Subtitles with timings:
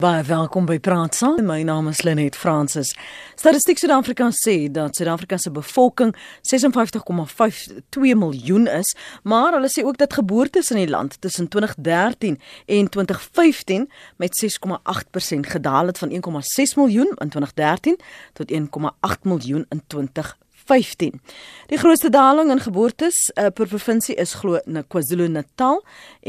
[0.00, 1.42] Baie welkom by Praat Saam.
[1.44, 2.94] My naam is Lenet Fransis.
[3.36, 6.14] Statistiek Suid-Afrika sê dat Suid-Afrika se bevolking
[6.48, 8.94] 56,52 miljoen is,
[9.28, 15.52] maar hulle sê ook dat geboortes in die land tussen 2013 en 2015 met 6,8%
[15.52, 18.00] gedaal het van 1,6 miljoen in 2013
[18.32, 20.49] tot 1,8 miljoen in 2015.
[20.70, 21.20] 15.
[21.66, 25.80] Die grootste daling in geboortes uh, per provinsie is glo in KwaZulu-Natal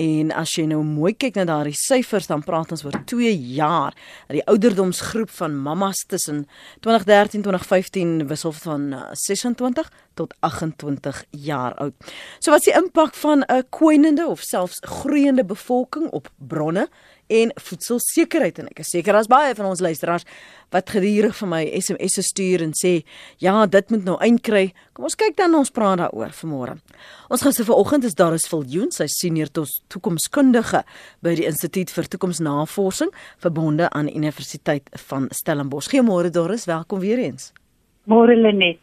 [0.02, 3.94] en as jy nou mooi kyk na daardie syfers dan praat ons oor 2 jaar.
[4.34, 6.48] Die ouderdomsgroep van mammas tussen
[6.82, 11.94] 2013 2015 wissel van uh, 26 tot 28 jaar oud.
[12.40, 16.90] So wat is die impak van 'n kwynende of selfs groeiende bevolking op bronne
[17.32, 20.28] en voedselsekerheid en ek is seker daar's baie van ons luisteraars
[20.72, 22.94] wat gedurig vir my SMS'e stuur en sê
[23.44, 24.72] ja, dit moet nou eindkry.
[24.96, 26.78] Kom ons kyk dan ons praat daaroor vanmôre.
[27.32, 30.84] Ons gaan se vanoggend is daar is Viljoen, sy senior toekomskundige
[31.24, 33.12] by die Instituut vir Toekomsnavorsing
[33.44, 35.92] verbonde aan Universiteit van Stellenbosch.
[35.92, 37.52] Goeiemôre Doris, welkom weer eens.
[38.12, 38.80] Môre Lenet.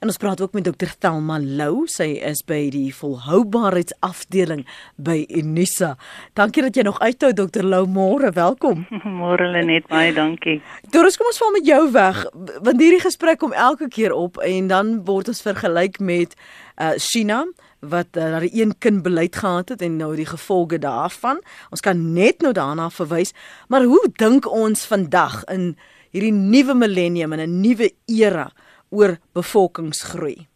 [0.00, 4.62] En ons praat ook met dokter Thelma Lou, sy is by die volhoubaarheidsafdeling
[4.96, 5.90] by Unisa.
[6.38, 8.86] Dankie dat jy nog uithou dokter Lou, môre, welkom.
[9.20, 10.62] Môre Lenet, baie dankie.
[10.94, 12.22] Doris, kom ons val met jou weg,
[12.64, 16.32] want hierdie gesprek kom elke keer op en dan word ons vergelyk met
[16.80, 17.44] uh China
[17.84, 21.40] wat uh, daar 'n een kind beleid gehad het en nou die gevolge daarvan.
[21.68, 23.32] Ons kan net nou daarna verwys,
[23.68, 25.76] maar hoe dink ons vandag in
[26.10, 28.50] hierdie nuwe millennium en 'n nuwe era?
[28.90, 30.46] Oor bevolkingsgroei.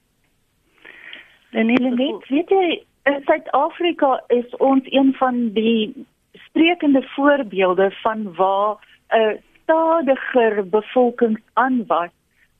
[1.54, 1.94] Lenille,
[2.28, 6.06] weet jy, in Suid-Afrika is ons een van die
[6.48, 8.76] sprekende voorbeelde van waar
[9.14, 12.10] 'n stadiger bevolkingsaanwas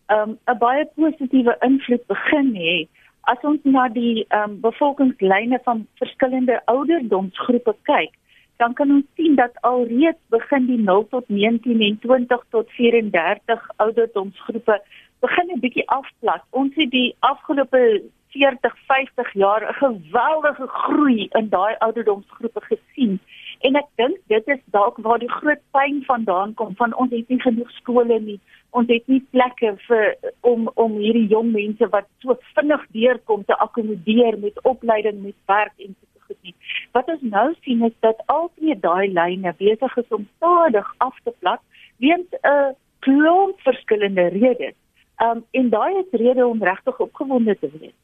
[0.06, 2.89] um, 'n baie positiewe invloed begin hê.
[3.20, 8.12] As ons na die um, bevolkingslyne van verskillende ouderdomsgroepe kyk,
[8.56, 13.70] dan kan ons sien dat alreeds begin die 0 tot 19 en 20 tot 34
[13.77, 14.83] ouderdomsgroepe
[15.27, 16.42] begin 'n bietjie afplat.
[16.50, 18.03] Ons het die afgelope
[18.34, 23.20] 40, 50 jaar 'n geweldige groei in daai ouderdomsgroepe gesien.
[23.61, 27.29] En ek dink dit is dalk waar die groot pyn vandaan kom van ons het
[27.29, 28.40] nie genoeg skole nie.
[28.70, 33.57] Ons het nie plekke vir om om hierdie jong mense wat so vinnig deurkom te
[33.57, 36.55] akkommodeer met opleiding, met werk en so goed nie.
[36.92, 41.17] Wat ons nou sien is dat al twee daai lyne besig is om stadig af
[41.24, 41.61] te plat
[41.96, 44.83] weens 'n klomp verskillende redes.
[45.24, 47.96] Um en daai is rede om regtig opgewonde te wees.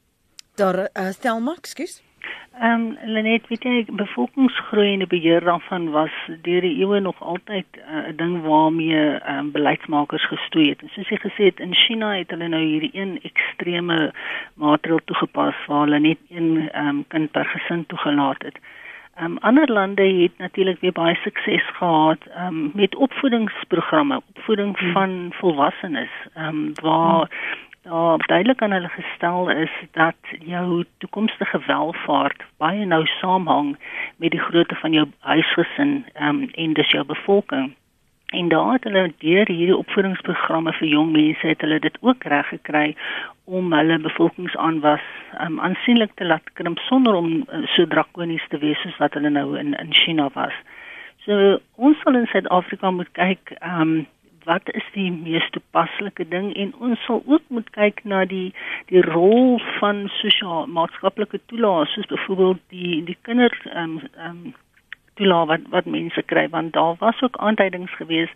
[0.54, 2.02] Daar uh, stel Max, skus.
[2.60, 7.22] Ehm um, Lenet, weet jy, bevolkingsgroei en die beheer daarvan was deur die eeue nog
[7.22, 10.82] altyd eh, 'n uh, ding waarmee ehm um, beleidsmakers gestoei het.
[10.82, 14.12] En soos jy gesê het, in China het hulle nou hierdie een ekstreme
[14.54, 18.58] maatreël toegepas waar hulle net een ehm um, kind per gesin toegelaat het.
[19.22, 24.92] Um, ander lande het natuurlik weer baie sukses gehad um, met opvoedingsprogramme, opvoeding hmm.
[24.92, 27.28] van volwassenes, um, waar hmm.
[27.82, 33.78] daar duidelik aan hulle gestel is dat jou toekomstige welvaart baie nou saamhang
[34.16, 37.74] met die grootte van jou huisgesin um, en dus jou bevolking.
[38.30, 42.46] En daar het hulle deur hierdie opvoedingsprogramme vir jong mense het hulle dit ook reg
[42.48, 42.94] gekry
[43.44, 45.02] om hulle bevolkingsaanwas
[45.42, 49.34] um, aansienlik te laat krimp sonder om uh, so drakonies te wees soos wat hulle
[49.34, 50.54] nou in in China was.
[51.26, 54.06] So ons sal in Suid-Afrika moet kyk um
[54.46, 58.54] wat is die mees toepaslike ding en ons sal ook moet kyk na die
[58.94, 63.98] die rol van sosiaal maatskaplike toelaas soos byvoorbeeld die die kinder um
[64.28, 64.42] um
[65.20, 68.32] toelaat wat wat mense kry want daar was ook aanduidings gewees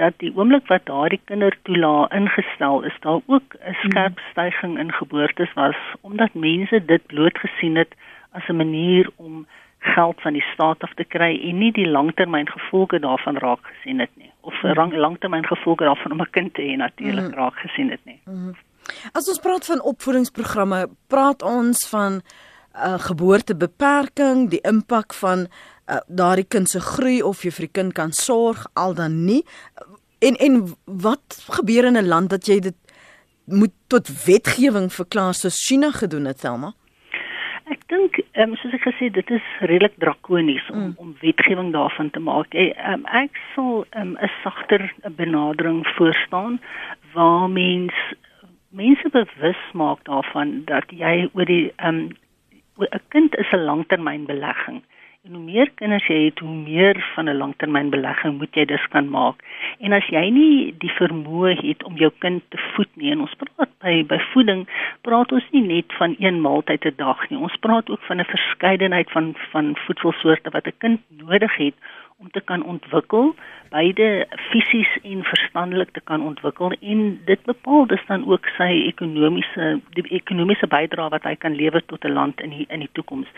[0.00, 3.90] dat die oomblik wat daardie kindertoelaat ingestel is daar ook 'n hmm.
[3.90, 7.94] skerp stygings in geboortes was omdat mense dit bloot gesien het
[8.32, 9.46] as 'n manier om
[9.78, 14.10] geld van die staat af te kry en nie die langtermyngevolge daarvan raak gesien het
[14.14, 14.94] nie of mm.
[14.94, 17.34] langtermyngevolge daarvan om 'n kind te hê natuurlik mm.
[17.34, 18.20] raak gesien het nie.
[18.24, 18.54] Mm.
[19.12, 22.20] As ons praat van opvoedingsprogramme, praat ons van
[22.76, 25.46] uh, geboortebeperking, die impak van
[25.88, 29.44] uh, daardie kind se groei of jy vir die kind kan sorg al dan nie.
[30.18, 32.76] En en wat gebeur in 'n land dat jy dit
[33.44, 36.72] moet tot wetgewing verklaar soos China gedoen het, Thelma?
[37.66, 40.92] Ek dink, um, soos ek gesê, dit is redelik drakonies om mm.
[41.02, 42.54] om wetgewing daarvan te maak.
[42.54, 46.60] Ek um, ek sal ehm, 'n um, sagter benadering voorstaan
[47.14, 47.94] waar mens
[48.70, 52.00] mense bewus maak daarvan dat jy oor die 'n um,
[52.78, 54.82] 'n kind is 'n langtermynbelegging.
[55.26, 59.08] En hoe meer kinders jy het, hoe meer van 'n langtermynbelegging moet jy dus kan
[59.10, 59.42] maak.
[59.78, 63.34] En as jy nie die vermoë het om jou kind te voed nie, en ons
[63.34, 64.62] praat by by voeding,
[65.02, 67.38] praat ons nie net van een maaltyd 'n dag nie.
[67.38, 71.74] Ons praat ook van 'n verskeidenheid van van voedselsoorte wat 'n kind nodig het
[72.18, 73.34] om te kan ontwikkel,
[73.68, 79.66] beide fisies en verstandelik te kan ontwikkel en dit bepaal dus dan ook sy ekonomiese
[79.98, 83.28] die ekonomiese bydrae wat hy kan lewer tot 'n land in die in die toekoms.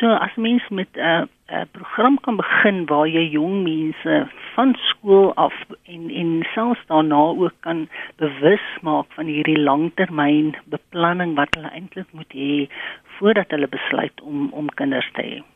[0.00, 1.24] So as mens met 'n uh,
[1.54, 7.22] 'n program kan begin waar jy jong mense van skool af en en selfs daarna
[7.42, 12.68] ook kan bewus maak van hierdie langtermyn beplanning wat hulle eintlik moet hê
[13.18, 15.55] voordat hulle besluit om om kinders te hê.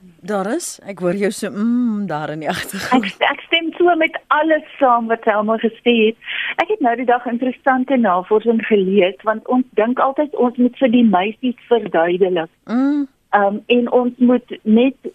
[0.00, 3.04] Daar is, ek hoor jou so mm daar in die agtergrond.
[3.04, 6.16] Ek ek stem so met alles saam wat Selma gesê het.
[6.62, 10.92] Ek het nou die dag interessante navorsing gelees want ons dink altyd ons moet vir
[10.94, 12.48] die meisies verduidelik.
[12.64, 13.04] Mm.
[13.36, 15.12] Um en ons moet net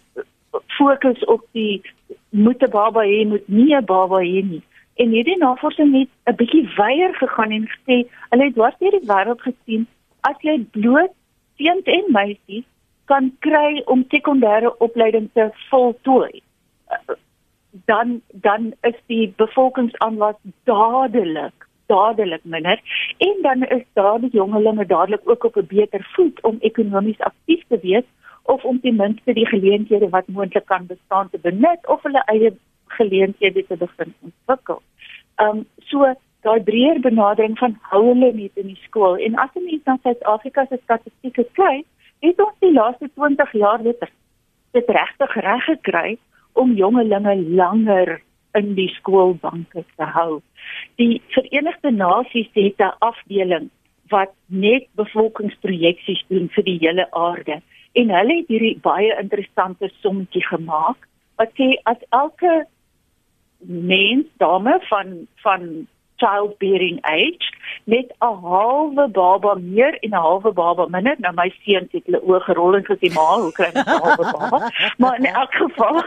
[0.78, 1.82] fokus op die
[2.30, 4.62] moet 'n baba hê, moet nie 'n baba hê nie.
[4.96, 9.08] En hierdie navorsing het 'n bietjie weier gegaan en gesê, hulle het dwars deur die
[9.10, 9.86] wêreld gesien
[10.20, 11.12] as jy bloot
[11.58, 12.64] seuns en meisies
[13.10, 16.42] kan kry om sekondêre opleiding te voltooi.
[17.86, 22.80] Dan dan is die bevolkingsaanwas dadelik dadelik minder.
[23.18, 27.64] En dan is daar die jongelinge dadelik ook op 'n beter voet om ekonomies aktief
[27.68, 28.04] te wees
[28.42, 32.56] of om ten minste die geleenthede wat moontlik kan bestaan te benut of hulle eie
[32.86, 34.82] geleenthede te begin ontwikkel.
[35.36, 39.16] Um so daai breër benadering van hou hulle net in die skool.
[39.16, 41.86] En as jy na Suid-Afrika se statistieke kyk,
[42.20, 44.06] het ons die laaste 20 jaar dit
[44.76, 46.18] dit regtig reg gekry
[46.52, 48.20] om jongelinge langer
[48.56, 50.40] in die skoolbanke te hou.
[51.00, 53.70] Die Verenigde Nasies het 'n afdeling
[54.08, 57.60] wat net bevolkingsprojeksies doen vir die hele aarde
[57.92, 62.66] en hulle het hierdie baie interessante sommetjie gemaak wat sê as elke
[63.66, 65.86] mens dame van van
[66.16, 67.46] childbearing age
[67.84, 71.16] met 'n halwe baba meer en 'n halwe baba minder.
[71.18, 74.24] Nou my seuns het hulle oë gerol en gesê, "Maar hoe kry ek 'n halwe
[74.32, 74.70] baba?"
[75.00, 76.02] maar in elk geval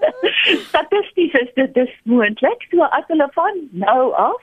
[0.68, 2.66] statisties is dit dus moontlik.
[2.70, 4.42] So as hulle van nou af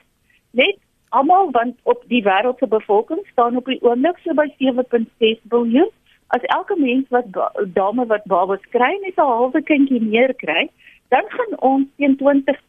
[0.50, 0.76] net
[1.08, 5.92] almal want op die wêreld se bevolking staan op die oomblik so by 7.6 miljard.
[6.26, 7.26] As elke mens wat
[7.74, 10.70] dame wat babas kry net 'n halwe kindjie meer kry,
[11.08, 12.60] dan gaan ons teen 20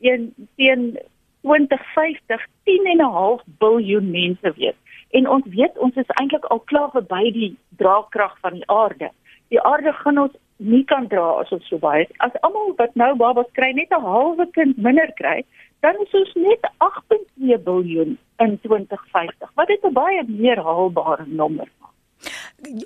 [0.00, 0.98] teen teen
[1.46, 4.74] 2050 10.5 biljoen mense wees.
[5.10, 9.12] En ons weet ons is eintlik al klaar verby die draagkrag van die aarde.
[9.54, 12.08] Die aarde gaan ons nie kan dra as ons so baie.
[12.26, 15.44] As almal wat nou babas kry net 'n halwe kind minder kry,
[15.80, 19.50] dan is ons net 8.2 biljoen in 2050.
[19.54, 21.68] Wat is 'n baie meer haalbare nommer?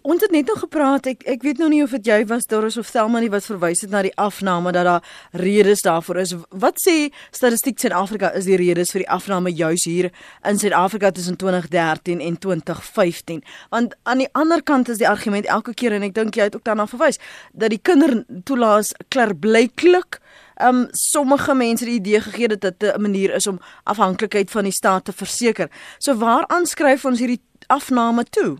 [0.02, 1.06] Ons het net nog gepraat.
[1.06, 3.84] Ek ek weet nou nie of dit jy was Doris of Thelma nie wat verwys
[3.84, 6.32] het na die afname dat daar redes daarvoor is.
[6.50, 10.10] Wat sê Statistiek Suid-Afrika is die redes vir die afname juis hier
[10.42, 13.44] in Suid-Afrika tussen 2013 en 2015?
[13.70, 16.58] Want aan die ander kant is die argument elke keer en ek dink jy het
[16.58, 17.22] ook daarna verwys
[17.54, 20.18] dat die kindertoelaas klaarblyklik
[20.60, 24.72] Um sommige mense die idee gegee dat dit 'n manier is om afhanklikheid van die
[24.72, 25.70] staat te verseker.
[25.98, 28.58] So waaraan skryf ons hierdie afname toe?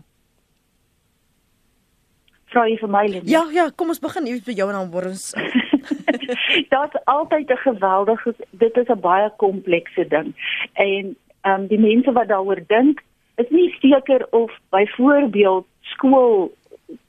[2.51, 3.27] Vra jy vir my Lynn?
[3.29, 5.31] Ja, ja, kom ons begin eers by jou en dan word ons
[6.71, 10.33] Dit is altyd 'n geweldige dit is 'n baie komplekse ding.
[10.73, 13.03] En ehm um, die mense wat daaroor dink,
[13.35, 16.51] is nie seker of byvoorbeeld skool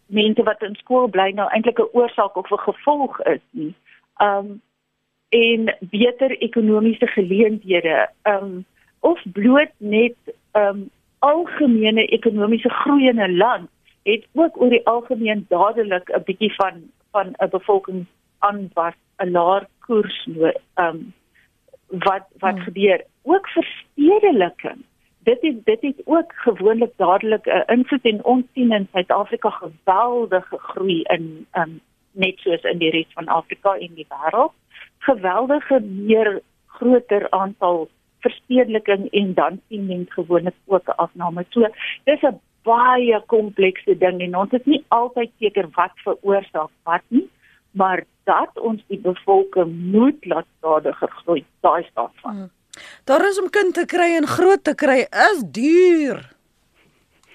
[0.06, 3.74] mense wat in skool bly nou eintlik 'n oorsaak of 'n gevolg is nie.
[4.16, 4.60] Ehm um,
[5.28, 8.64] en beter ekonomiese geleenthede, ehm um,
[9.00, 10.16] of bloot net
[10.52, 13.70] ehm um, algemene ekonomiese groei in 'n land
[14.02, 18.06] het ook oor die algemeen dadelik 'n bietjie van van 'n bevolking
[18.38, 21.12] aan wat 'n laer koers nou um
[21.88, 22.62] wat wat hmm.
[22.62, 23.04] gebeur.
[23.22, 24.84] Ook verstedeliking
[25.22, 30.58] dit is dit is ook gewoonlik dadelik 'n invloed en ons sien in Suid-Afrika geweldige
[30.58, 31.80] groei in um
[32.10, 34.52] net soos in die res van Afrika en die wêreld.
[34.98, 41.44] Geweldige meer groter aantal verstedeliking en dan sien mens gewoonlik ook 'n afname.
[41.48, 41.68] So
[42.04, 47.28] dis 'n baie komplekse ding en ons is nie altyd seker wat veroorsaak wat nie,
[47.72, 52.32] maar dat ons die bevolking moet laat stadiger groei, daai staan van.
[52.32, 52.50] Hmm.
[53.04, 54.98] Daar is om kind te kry en groot te kry
[55.30, 56.22] is duur.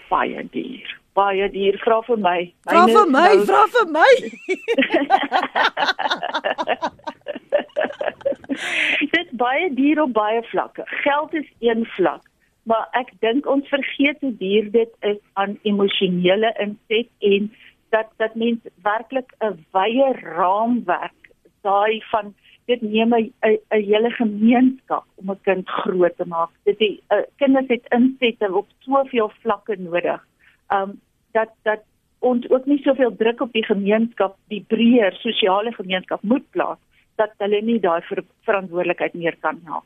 [0.09, 0.95] Baie duur.
[1.17, 2.53] Baie duur vra vir my.
[2.69, 3.45] Vra vir my, nou...
[3.49, 4.11] vra vir my.
[9.13, 10.83] Dit baie duur op baie vlakke.
[11.03, 12.23] Geld is een vlak
[12.67, 17.51] maar ek dink ons vergeet hoe duur dit is aan emosionele inset en
[17.95, 21.31] dat dat mens werklik 'n wye raamwerk
[21.63, 22.33] daai van
[22.67, 26.49] dit neem 'n 'n hele gemeenskap om 'n kind groot te maak.
[26.63, 30.21] Dit die uh, kinders het insette op soveel vlakke nodig.
[30.69, 30.99] Um
[31.31, 31.81] dat dat
[32.19, 36.77] ons ook nie soveel druk op die gemeenskap, die breër sosiale gemeenskap moet plaas
[37.15, 39.61] dat hulle nie daai ver verantwoordelikheid meer kan.
[39.63, 39.81] Mhm.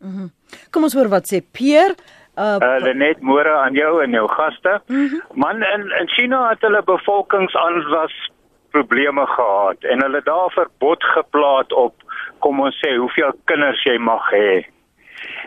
[0.00, 0.30] Mm
[0.70, 1.94] Kom ons hoor wat sê Pierre.
[2.38, 4.80] Uh, uh net môre aan jou en jou gaste.
[4.86, 5.20] Mm -hmm.
[5.34, 8.30] Man in in China het hulle bevolkingsaanwas
[8.70, 11.94] probleme gehad en hulle daar verbod geplaas op
[12.38, 14.64] kom ons sê hoeveel kinders jy mag hê.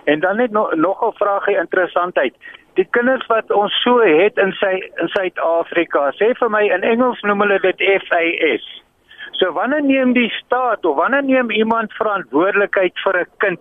[0.03, 2.33] En dan net nog nog 'n vraagie interessantheid.
[2.73, 7.21] Die kinders wat ons so het in sy in Suid-Afrika, sê vir my in Engels
[7.21, 8.84] noem hulle dit FAS.
[9.37, 13.59] So wanneer neem die staat of wanneer neem iemand verantwoordelikheid vir 'n kind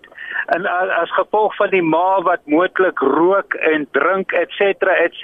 [0.55, 0.67] en
[1.03, 5.23] as gevolg van die ma wat moontlik rook en drink ens ens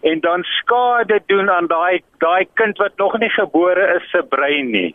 [0.00, 4.70] en dan skade doen aan daai daai kind wat nog nie gebore is se brein
[4.70, 4.94] nie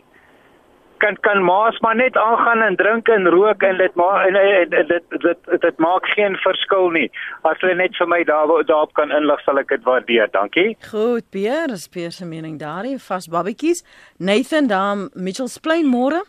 [1.02, 4.70] kan kan maas maar net aangaan en drink en rook en dit maar en, en,
[4.70, 7.10] en dit dit dit, dit maak geen verskil nie.
[7.42, 10.30] As hulle net vir my daar daarop kan inlig sal ek dit waardeer.
[10.32, 10.76] Dankie.
[10.90, 12.98] Goed, Pierre, is Pierre se mening daarin.
[12.98, 13.84] Vas babbetjies.
[14.18, 16.22] Nathan daar Mitchells Plain môre.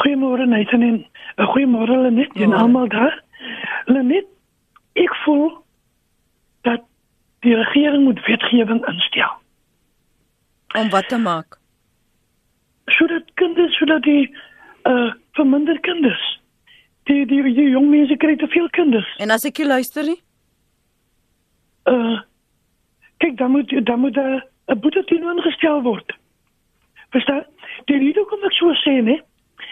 [0.00, 0.98] Goeiemôre Nathan en
[1.36, 3.22] uh, goeiemôre Lenet en almal daar.
[3.84, 4.26] Lenet,
[4.92, 5.48] ek voel
[6.66, 6.84] dat
[7.46, 9.38] die regering moet wetgewing instel.
[10.78, 11.59] Om wat te maak?
[12.96, 14.30] Sodat kinders sodat die
[14.88, 16.22] uh verminder kinders.
[17.08, 19.08] Die die die jong mense kry te veel kinders.
[19.18, 20.18] En as ek jy luister nie?
[21.84, 22.20] Uh
[23.20, 24.42] kyk dan moet dan moet 'n
[24.72, 26.16] uh, boete teen hulle gestel word.
[27.10, 27.44] Verstaan?
[27.84, 29.22] Die rede kom ek so sê nee,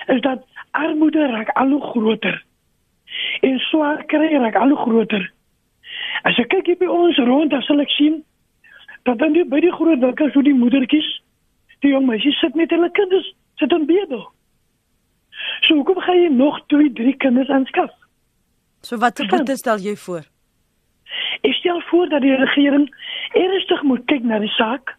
[0.07, 2.45] is dat armoede raak al hoe groter.
[3.41, 5.33] En swaar kry raak al hoe groter.
[6.23, 8.25] As ek kyk hier by ons rond, dan sal ek sien
[9.03, 11.09] dat dan die by die groot winkels hoe die moedertjies
[11.81, 14.25] die jong meisies sit met hulle kinders, sit in bedel.
[15.61, 17.91] So hoekom gaan jy nog 2, 3 kinders aanskaf?
[18.83, 20.25] So wat wat stel jy voor?
[21.43, 22.89] Ek stel voor dat die regering
[23.33, 24.95] ernstig moet kyk na die saak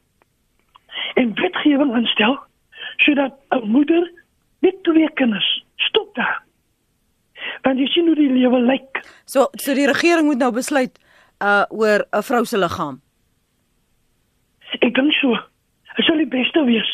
[1.19, 2.37] en wetgewing aanstel
[2.97, 4.11] sodat 'n moeder
[4.59, 6.43] net twee kinders stop daar.
[7.61, 9.03] Want jy sien hoe die lewe lyk.
[9.25, 10.99] So so die regering moet nou besluit
[11.39, 13.01] uh oor 'n vrou se liggaam.
[14.79, 15.37] Ek dink so
[16.05, 16.89] sal die beste wees.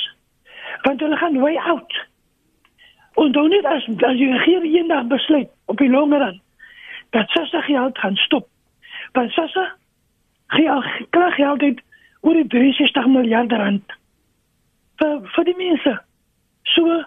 [0.81, 1.93] Want hulle gaan way out.
[3.15, 6.41] En dan net as as jy hier eendag besluit op die langer run
[7.15, 8.47] dat Sassa geld gaan stop.
[9.12, 9.75] Want Sassa
[10.47, 11.81] gee al klaar geld het
[12.21, 13.95] oor die 63 miljard rand
[15.00, 15.93] vir vir die mense.
[16.75, 17.01] So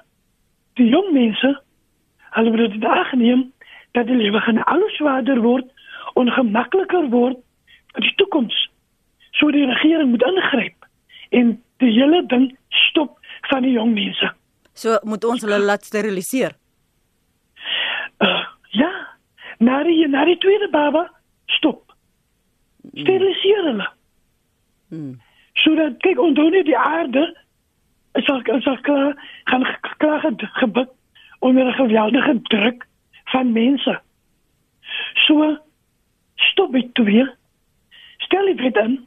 [0.80, 1.54] die jong mense
[2.36, 3.44] hulle moet dit aanneem
[3.96, 5.68] dat die lewe gaan al swaarder word,
[6.14, 7.38] ongemakliker word
[7.96, 8.56] in die toekoms.
[9.32, 10.86] So die regering moet ingryp
[11.30, 13.18] en die hele ding stop
[13.50, 14.32] van die jong mense.
[14.74, 16.54] So moet ons hulle laat steriliseer.
[18.22, 18.44] Uh,
[18.74, 18.90] ja.
[19.58, 21.08] Na die na die tweede baba
[21.58, 21.94] stop.
[22.94, 23.88] Steriliseer hulle.
[24.88, 25.16] Hmm.
[25.62, 27.24] So dat kyk onthou net die aarde
[28.18, 29.16] is al is al klaar
[29.50, 29.66] gaan
[30.02, 30.24] klaar
[30.62, 30.90] gebuk
[31.38, 32.86] onder 'n geweldige druk
[33.24, 34.00] van mense.
[35.26, 35.58] So
[36.34, 37.36] stop dit toe.
[38.16, 39.06] Stel die wet in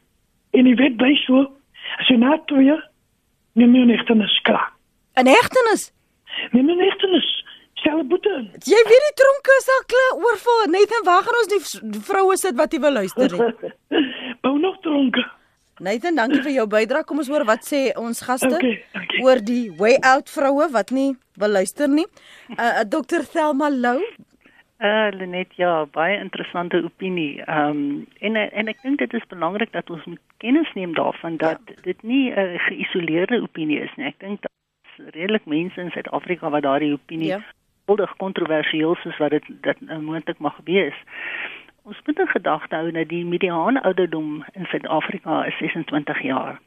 [0.51, 1.60] en die wet bly so
[1.99, 2.77] As jy na twee
[3.53, 4.71] neem jy 'n hegtenis klaar.
[5.17, 5.91] 'n Hegtenis?
[6.53, 7.29] Neem 'n hegtenis.
[7.81, 8.33] Stel boete.
[8.69, 10.65] Jy weet die tronke is al klaar oorvol.
[10.69, 13.71] Net en waar gaan ons die vroue sit wat jy wil luister nie?
[14.43, 15.23] Bou nog tronke.
[15.81, 17.05] Nathan, dankie vir jou bydrae.
[17.09, 19.21] Kom ons hoor wat sê ons gaste okay, okay.
[19.25, 22.05] oor die way out vroue wat nie wil luister nie.
[22.53, 23.25] Uh, uh Dr.
[23.25, 23.97] Thelma Lou,
[24.81, 27.43] Uh Lenet ja, baie interessante opinie.
[27.43, 31.37] Ehm um, en en ek dink dit is belangrik dat ons moet kennis neem daarvan
[31.37, 31.73] dat ja.
[31.81, 34.05] dit nie 'n uh, geïsoleerde opinie is nie.
[34.05, 37.39] Ek dink dat redelik mense in Suid-Afrika wat daardie opinie ja.
[37.85, 40.97] voldig kontroversieel is wat dit dit uh, moontlik mag wees.
[41.83, 46.59] Ons moet in gedagte hou dat die mediaan ouderdom in Suid-Afrika is 26 jaar.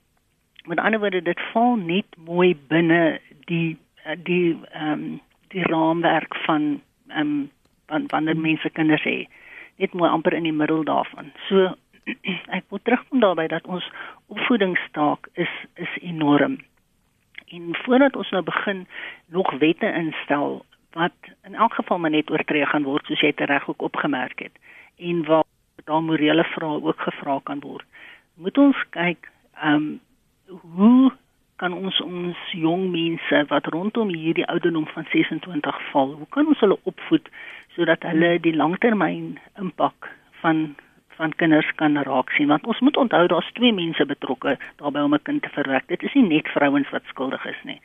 [0.65, 6.35] Met ander woorde, dit val net mooi binne die uh, die ehm um, die raamwerk
[6.47, 7.51] van ehm um,
[7.87, 9.29] wanneer mense kinders het
[9.77, 11.33] net mooi amper in die middel daarvan.
[11.49, 11.75] So
[12.59, 13.87] ek wil terugkom daarby dat ons
[14.33, 16.59] opvoedingstaak is is enorm.
[17.49, 18.87] En voordat ons nou begin
[19.27, 20.65] nog wette instel
[20.95, 24.39] wat in elk geval maar net oortree gaan word soos jy dit reg ook opgemerk
[24.47, 24.55] het
[24.97, 25.45] en waar
[25.85, 27.87] daar morele vrae ook gevra kan word.
[28.35, 30.01] Moet ons kyk ehm um,
[30.77, 31.13] hoe
[31.57, 36.61] kan ons ons jong mense wat rondom hierdie ouderdom van 26 val, hoe kan ons
[36.61, 37.31] hulle opvoed
[37.75, 40.11] sodat hulle die langtermyn impak
[40.43, 40.75] van
[41.17, 45.15] van kinders kan raak sien want ons moet onthou daar's twee mense betrokke daarbey om
[45.15, 45.87] 'n kind te verwek.
[45.87, 47.81] Dit is nie net vrouens wat skuldig is nie.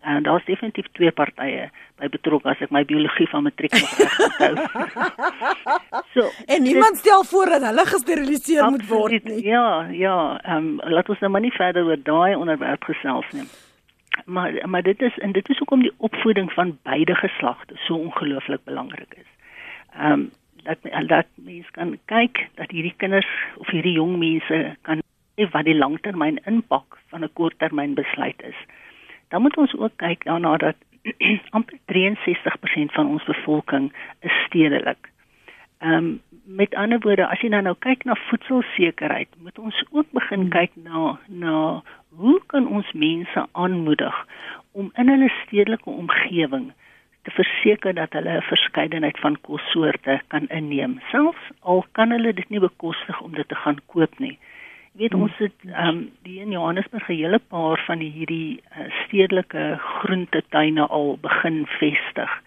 [0.00, 1.70] En daar's definitief twee partye
[2.00, 4.54] by betrokke as ek my biologie van matriek nog reg onthou.
[6.14, 9.44] so, en niemand stel voor dat hulle gesteriliseer moet word nie.
[9.46, 13.46] Ja, ja, ehm um, laat ons nou maar nie verder oor daai onderwerp gesels nie.
[14.24, 18.64] Maar maar dit is en dit is hoekom die opvoeding van beide geslagte so ongelooflik
[18.64, 19.30] belangrik is.
[19.94, 20.30] Ehm um,
[20.62, 25.02] dat dat mens kan kyk dat hierdie kinders of hierdie jong mense kan
[25.36, 28.58] sê wat die langtermyn impak van 'n korttermyn besluit is.
[29.28, 30.76] Dan moet ons ook kyk daarna dat
[31.56, 35.11] amper 63% van ons bevolking is stedelik.
[35.82, 40.06] Ehm um, met ander woorde, as jy nou nou kyk na voedselsekerheid, moet ons ook
[40.14, 41.54] begin kyk na na
[42.18, 44.18] hoe kan ons mense aanmoedig
[44.78, 46.68] om in hulle stedelike omgewing
[47.26, 52.48] te verseker dat hulle 'n verskeidenheid van kossoorte kan inneem, selfs al kan hulle dit
[52.50, 54.38] nie bekostig om dit te gaan koop nie.
[54.92, 58.60] Jy weet ons het ehm um, die in Johannesburg 'n hele paar van die hierdie
[58.78, 62.41] uh, stedelike groentetuine al begin vestig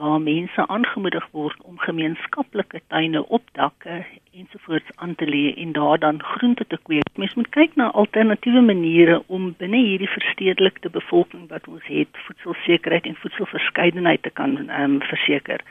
[0.00, 5.98] waar mense aangemoedig word om gemeenskaplike tuine op dakke ensovoorts aan te lê en daar
[5.98, 7.10] dan groente te kweek.
[7.20, 13.06] Mens moet kyk na alternatiewe maniere om binne hierdie verstedelikte bevolking wat ons het, voedselsekerheid
[13.10, 15.64] en voedselverskeidenheid te kan ehm um, verseker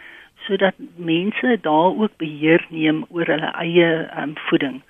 [0.47, 4.81] sodat mense daar ook beheer neem oor hulle eie ehm um, voeding.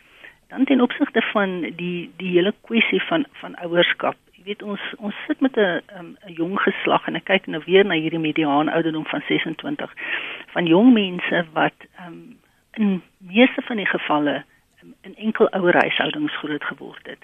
[0.49, 4.17] Dan ten opsigte van die die hele kwessie van van ouerskap
[4.49, 7.85] weet ons ons sit met 'n um, 'n jong geslag en ek kyk nou weer
[7.85, 9.93] na hierdie mediaan ouderdom van 26
[10.53, 12.37] van jong mense wat um,
[12.73, 14.35] in meeste van die gevalle
[14.83, 17.23] um, in enkel ouer huishoudings groot geword het.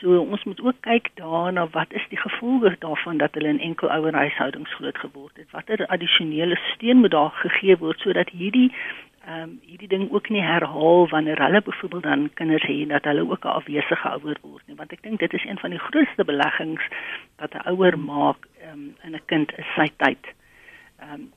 [0.00, 3.92] So ons moet ook kyk daarna wat is die gevolge daarvan dat hulle in enkel
[3.92, 5.50] ouer huishoudings groot geword het.
[5.50, 8.72] Watter addisionele steun moet daar gegee word sodat hierdie
[9.26, 13.30] ehm um, hierdie ding ook nie herhaal wanneer hulle byvoorbeeld dan kinders het dat hulle
[13.30, 16.24] ook 'n afwesige ouer word nie want ek dink dit is een van die grootste
[16.24, 16.84] beleggings
[17.36, 20.24] wat 'n ouer maak um, in 'n kind is sy tyd.
[20.98, 21.32] Ehm um,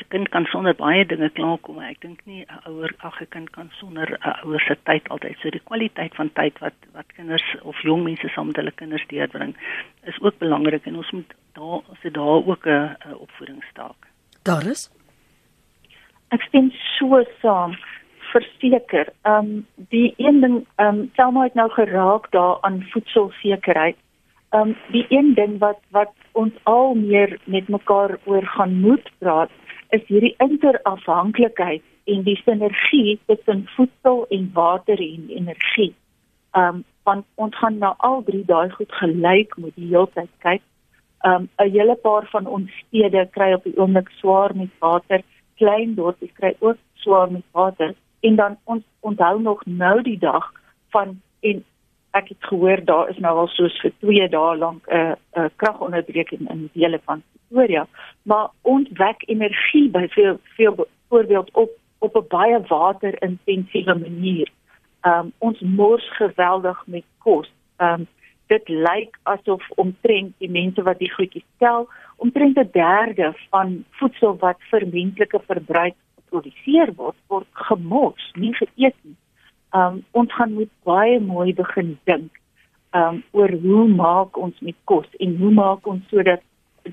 [0.00, 3.28] 'n kind kan sonder baie dinge klaarkom maar ek dink nie 'n ouer ag 'n
[3.28, 7.12] kind kan sonder 'n ouer se tyd altyd so die kwaliteit van tyd wat wat
[7.16, 9.54] kinders of jong mense saam met hulle kinders deurbring
[10.02, 14.00] is ook belangrik en ons moet daar as dit daar ook 'n opvoedingsstaak.
[14.42, 14.90] Daar is
[16.32, 17.74] Ek stem so saam
[18.32, 19.10] verseker.
[19.28, 23.96] Ehm um, die een ding ehm um, Selma het nou geraak daar aan voedselsekerheid.
[24.50, 29.10] Ehm um, die een ding wat wat ons al meer met mekaar oor gaan moet
[29.18, 29.50] praat
[29.90, 35.94] is hierdie interafhanklikheid en die sinergie tussen voedsel en water en energie.
[36.52, 40.32] Ehm um, want ons gaan nou al drie daai goed gelyk moet die hele tyd
[40.38, 40.64] kyk.
[41.20, 45.20] Ehm um, 'n hele paar van ons stede kry op die oomblik swaar met water
[45.56, 50.52] klein dorpies kry ook swaar met water en dan ons onthou nog nou die dag
[50.90, 51.64] van en
[52.10, 55.40] ek het gehoor daar is nou al soos vir 2 dae lank 'n uh, 'n
[55.40, 57.86] uh, kragonderbreking in dele van Pretoria
[58.22, 61.70] maar ons wek energie by veel veel voorbeeld op
[62.02, 64.48] op 'n baie waterintensiewe manier.
[65.02, 67.52] Um ons mors geweldig met kos.
[67.76, 68.06] Um
[68.52, 71.88] dit lyk asof omtrent die mense wat die goedjies tel,
[72.24, 78.98] omtrent 'n derde van voedsel wat vir menslike verbruik geproduseer word, word gemors, nie geëet
[79.02, 79.18] nie.
[79.72, 82.30] Um ons gaan moet baie mooi begin dink
[82.92, 86.42] um oor hoe maak ons met kos en hoe maak ons sodat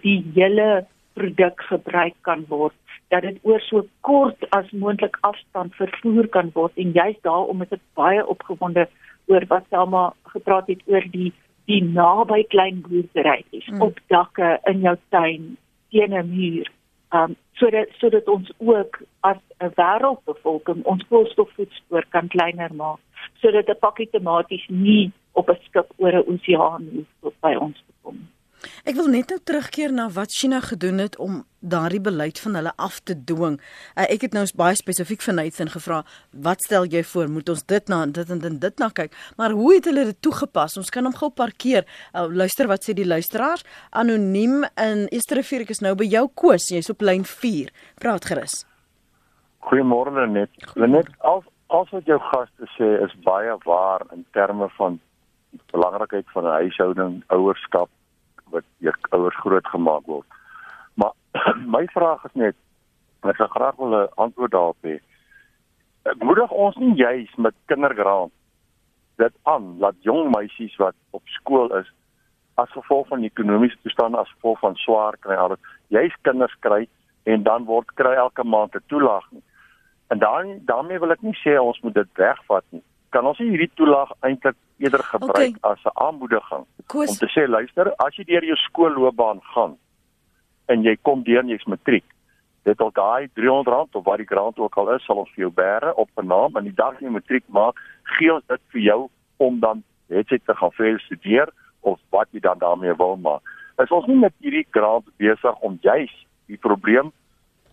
[0.04, 2.76] die hele produk gebruik kan word
[3.10, 7.72] dat dit oor so kort as moontlik afstand vervoer kan word en juist daarom is
[7.74, 8.88] dit baie opgewonde
[9.28, 11.34] oor wat Selma gepraat het oor die
[11.69, 13.82] die naby klein boerderytjies mm.
[13.86, 15.45] op dakke in jou tuin
[15.93, 16.71] teen 'n muur.
[17.13, 22.99] Um sodat sodat ons ook as 'n wêreldbevolking ons koolstofvoetspoor kan kleiner maak
[23.41, 26.84] sodat 'n pakkie tomaties nie op 'n skip oor 'n oseaan
[27.21, 28.27] hoef by ons te kom.
[28.88, 32.72] Ek wil net nou terugkeer na wat China gedoen het om daardie beleid van hulle
[32.76, 33.58] af te dwing.
[33.95, 37.30] Uh, ek het nou baie spesifiek vir Nathan gevra, wat stel jy voor?
[37.32, 39.15] Moet ons dit na dit en dit, dit na kyk?
[39.38, 40.78] Maar hoe het hulle dit toegepas?
[40.80, 41.88] Ons kan hom gou parkeer.
[42.13, 43.65] Uh, luister wat sê die luisteraars.
[43.91, 47.72] Anoniem in Esterrivier, ek is nou by jou Koos, jy's op lyn 4.
[48.00, 48.63] Praat gerus.
[49.69, 50.52] Goeiemôre net.
[50.80, 54.98] Net al al wat jou gaste sê is baie waar in terme van
[55.54, 57.89] die belangrikheid van 'n huishouding, ouerskap
[58.52, 60.28] wat jou ouers grootgemaak word.
[60.94, 61.14] Maar
[61.76, 62.56] my vraag is net
[63.28, 65.00] ek sou graag wil 'n antwoord daarop hê.
[66.08, 68.32] Ek moedig ons nie juis met kindergraad
[69.18, 71.90] dit aan dat jong meisies wat op skool is
[72.56, 76.88] as gevolg van ekonomiese toestand as gevolg van swaar kry alles juis kinders kry
[77.24, 79.44] en dan word kry elke maand 'n toelaag nie.
[80.08, 82.84] En dan daarmee wil ek nie sê ons moet dit wegvat nie.
[83.10, 85.72] Kan ons nie hierdie toelaag eintlik eerder gebruik okay.
[85.72, 87.10] as 'n aanmoediging Koos.
[87.10, 89.78] om te sê luister, as jy deur jou skoolloopbaan gaan
[90.67, 92.06] en jy kom deur en jy's matriek,
[92.63, 95.52] dit al daai R300 of wat die grant ook al is, sal ons vir jou
[95.52, 99.10] bære op 'n naam en die dag jy matriek maak, gee ons dit vir jou
[99.38, 101.50] om dan net te gaan verder studeer
[101.82, 103.41] of wat jy dan daarmee wil maak.
[103.80, 106.12] Is ons nie met hierdie grant besig om juis
[106.48, 107.12] die probleem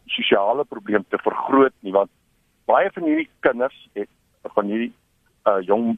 [0.07, 2.11] sosiale probleem te vergroot nie want
[2.70, 4.09] baie van hierdie kinders het
[4.55, 4.92] van hierdie
[5.46, 5.96] uh, jong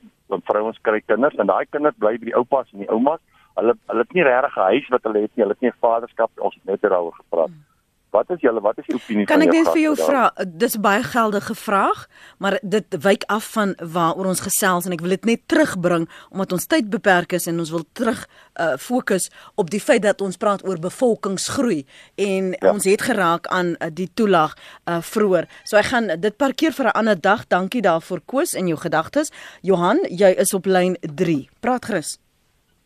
[0.49, 3.21] vrouens kry kinders en daai kinders bly by die oupas en die oumas.
[3.59, 5.45] Hulle hulle het nie regtig 'n huis wat hulle het nie.
[5.45, 6.31] Hulle het nie 'n vaderskap.
[6.39, 7.49] Ons het net daaroor gepraat.
[7.49, 7.65] Hmm.
[8.11, 9.95] Wat is julle wat is die opinie kan van jou Kan ek net vir jou
[10.01, 10.23] vra?
[10.63, 12.07] Dis baie geldige vraag,
[12.41, 16.55] maar dit wyk af van waaroor ons gesels en ek wil dit net terugbring omdat
[16.57, 18.25] ons tyd beperk is en ons wil terug
[18.57, 19.29] uh fokus
[19.61, 21.83] op die feit dat ons praat oor bevolkingsgroei
[22.17, 22.73] en ja.
[22.73, 24.57] ons het geraak aan uh, die toelaag
[24.89, 25.51] uh vroeër.
[25.69, 27.45] So ek gaan dit parkeer vir 'n ander dag.
[27.49, 29.33] Dankie daarvoor Koos en jou gedagtes.
[29.63, 31.49] Johan, jy is op lyn 3.
[31.61, 32.19] Praat gerus.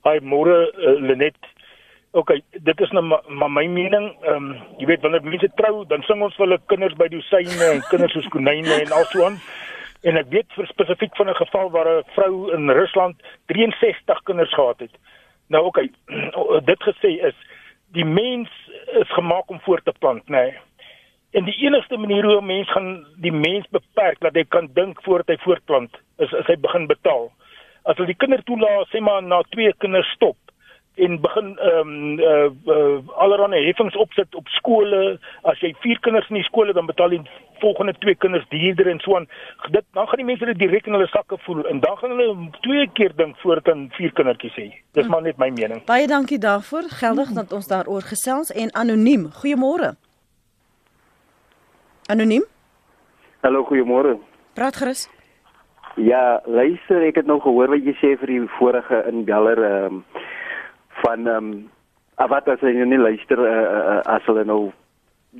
[0.03, 1.39] Hi, môre uh, Lenet.
[2.13, 4.11] OK, dit is nou maar ma my mening.
[4.21, 7.69] Ehm um, jy weet wanneer mense trou, dan sing ons vir hulle kinders by dosyne
[7.69, 9.39] en kinders soos konyne en alsoan.
[10.05, 14.53] En ek weet vir spesifiek van 'n geval waar 'n vrou in Rusland 63 kinders
[14.55, 14.93] gehad het.
[15.49, 15.81] Nou OK,
[16.71, 17.39] dit gesê is
[17.97, 18.51] die mens
[19.01, 20.45] is gemaak om voort te plant, nê.
[20.45, 20.59] Nee.
[21.33, 25.03] En die enigste manier hoe 'n mens gaan die mens beperk dat hy kan dink
[25.03, 27.33] voordat hy voortplant, is as hy begin betaal.
[27.85, 30.37] As hulle die kinders toelaat, sê maar na twee kinders stop
[30.95, 35.19] en begin ehm um, uh, uh allerlei heffings opsit op skole.
[35.43, 37.23] As jy 4 kinders in die skole dan betaal jy
[37.61, 39.29] volgende 2 kinders duurder en so aan.
[39.71, 42.51] Dit dan gaan die mense dit direk in hulle sakke voel en dan gaan hulle
[42.61, 44.69] twee keer dink voordat hulle 4 kindertjies hê.
[44.93, 45.85] Dis maar net my mening.
[45.85, 46.91] Baie dankie daarvoor.
[47.01, 49.31] Geldig dat ons daaroor gesels en anoniem.
[49.41, 49.95] Goeiemôre.
[52.07, 52.45] Anoniem?
[53.41, 54.19] Hallo, goeiemôre.
[54.55, 55.09] Praat gerus.
[55.97, 60.05] Ja, luister, ek het nou gehoor wat jy sê vir die vorige inbeller ehm um,
[61.03, 61.71] van ehm um,
[62.31, 64.71] wat as jy nie luister uh, as hulle nou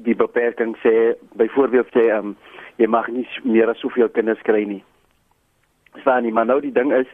[0.07, 2.37] die beperking sê byvoorbeeld sê ehm um,
[2.81, 4.81] jy mag nie meer as soveel kinders kry nie.
[6.01, 7.11] Staan nie, maar nou die ding is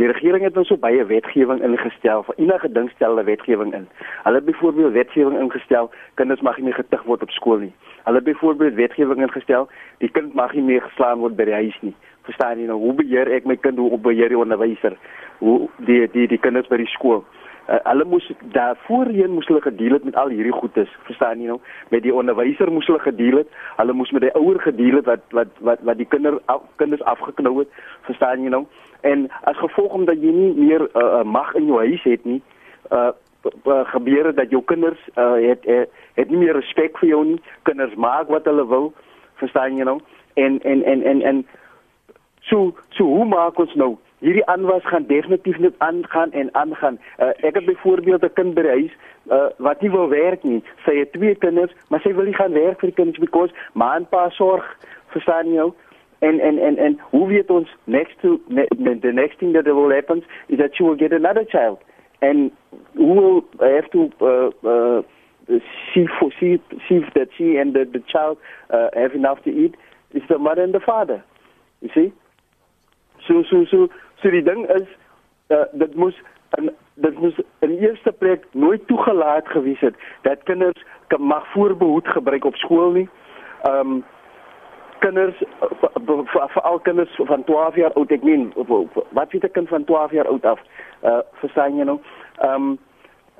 [0.00, 3.84] die regering het ons so baie wetgewing ingestel vir enige ding stel hulle wetgewing in.
[4.24, 7.74] Hulle het byvoorbeeld wetgewing ingestel kinders mag nie getuig word op skool nie.
[8.06, 9.68] Hulle het byvoorbeeld wetgewing ingestel
[10.00, 11.94] die kind mag nie meer geslaan word by die huis nie.
[12.24, 14.96] Verstaan jy nou hoe beheer ek my kind hoe beheer die onderwyser
[15.44, 17.26] hoe die die die kinders by die skool
[17.68, 21.46] uh, hulle moes daar voorheen moes hulle gedeel het met al hierdie goedes verstaan jy
[21.46, 21.58] nou?
[21.90, 23.48] Met die onderwyser moes hulle gedeel het.
[23.76, 27.02] Hulle moes met die ouer gedeel het wat wat wat wat die kinder af, kinders
[27.02, 28.64] afgeknou het verstaan jy nou?
[29.00, 32.42] En as gevolg omdat jy nie meer uh, mag in jou huis het nie
[32.92, 33.10] uh,
[33.84, 37.40] gebeur dit dat jou kinders uh, het, het het nie meer respek vir jou nie.
[37.62, 38.92] Kinders maak wat hulle wil
[39.40, 39.98] verstaan jy nou?
[40.34, 41.46] En en en en en
[42.40, 46.98] so so hoe maak ons nou hierdie aanwas gaan definitief net aangaan en aangaan.
[47.18, 48.94] Uh, ek het byvoorbeeld 'n kind by die huis
[49.30, 50.62] uh, wat nie wil werk nie.
[50.84, 53.94] Sy het twee kinders, maar sy wil nie gaan werk vir die kinders because ma
[53.96, 54.64] en pa sorg
[55.14, 55.72] vir sy nou.
[56.18, 58.66] En en en en hoe weet ons next to ne,
[59.00, 61.78] the next thing that will happen is that she will get another child.
[62.20, 62.52] And
[62.94, 65.02] who will have to uh, uh,
[65.92, 68.38] see for see see that she and the, the child
[68.70, 69.74] uh, have enough to eat
[70.14, 71.24] is the mother and the father.
[71.80, 72.12] You see?
[73.26, 73.88] So so so
[74.22, 74.86] So die ding is
[75.50, 76.14] uh, dit moes
[76.58, 80.84] in dit moes in eerste plek nooit toegelaat gewees het dat kinders
[81.18, 83.08] mag voorbehoed gebruik op skool nie.
[83.62, 84.04] Ehm um,
[84.98, 85.42] kinders
[86.54, 88.52] veral kinders van 12 jaar oud ek meen
[89.10, 90.60] wat weet 'n kind van 12 jaar oud af?
[91.02, 91.98] Uh verstaan jy nou?
[92.38, 92.78] Ehm um,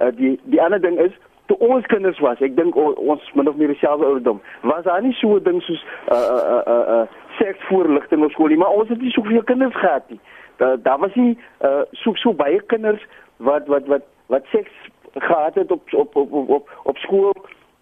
[0.01, 1.14] uh, die die ander ding is
[1.47, 4.42] toe ons kinders was, ek dink ons min of meer dieselfde ouderdom.
[4.61, 7.07] Was daar nie so 'n ding soos uh uh uh, uh
[7.38, 10.21] seksvoorligting op skool nie, maar ons het nie soveel kinders gehad nie
[10.59, 14.71] uh, daar was nie uh, so so baie kinders wat wat wat wat seks
[15.15, 17.35] gehad het op op op op op, op skool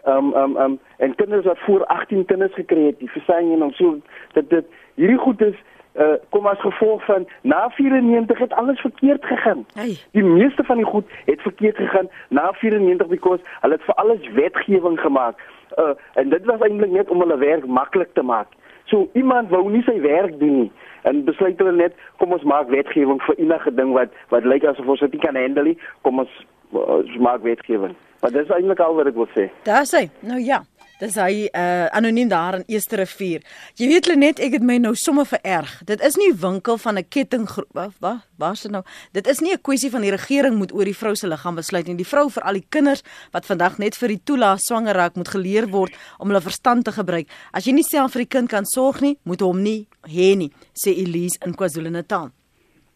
[0.06, 3.72] um um um en kinders wat voor 18 kinders gekry het die verstaan jy nou
[3.72, 3.98] so
[4.32, 5.56] dat dit hierdie goed is
[5.94, 9.66] uh, kom as gevolg van na 94 het alles verkeerd gegaan.
[9.74, 9.96] Hey.
[10.10, 14.28] Die meeste van die goed het verkeerd gegaan na 94 because hulle het vir alles
[14.32, 15.40] wetgewing gemaak.
[15.78, 18.46] Uh, en dit was eintlik net om hulle werk maklik te maak.
[18.90, 20.70] So iemand wou nie sy werk doen nie
[21.08, 24.88] en besluit hulle net kom ons maak wetgewing vir enige ding wat wat lyk asof
[24.88, 26.32] ons dit nie kan handle nie, kom ons,
[26.76, 27.94] ons maak wetgewing.
[28.20, 29.48] Maar dis eintlik al wat ek wil sê.
[29.64, 30.04] Daar sê.
[30.26, 30.60] Nou ja.
[31.00, 33.40] Dis hy uh anoniem daar in Eerste Rivier.
[33.80, 35.78] Jy weet net ek het my nou sommer vererg.
[35.88, 38.82] Dit is nie winkel van 'n ketting wat wat waar's dit nou?
[39.12, 41.86] Dit is nie 'n kwessie van die regering moet oor die vrou se liggaam besluit
[41.86, 41.96] nie.
[41.96, 45.28] Die vrou vir al die kinders wat vandag net vir die toelaat swanger raak moet
[45.28, 47.28] geleer word om hulle verstand te gebruik.
[47.52, 50.52] As jy nie self vir die kind kan sorg nie, moet hom nie hê nie,
[50.74, 52.30] sê Elise in KwaZulu-Natal.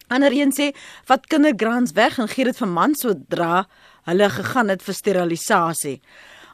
[0.09, 3.67] Ander een sê vat kindergrants weg en gee dit vir mans sodra
[4.05, 6.01] hulle gegaan het vir sterilisasie.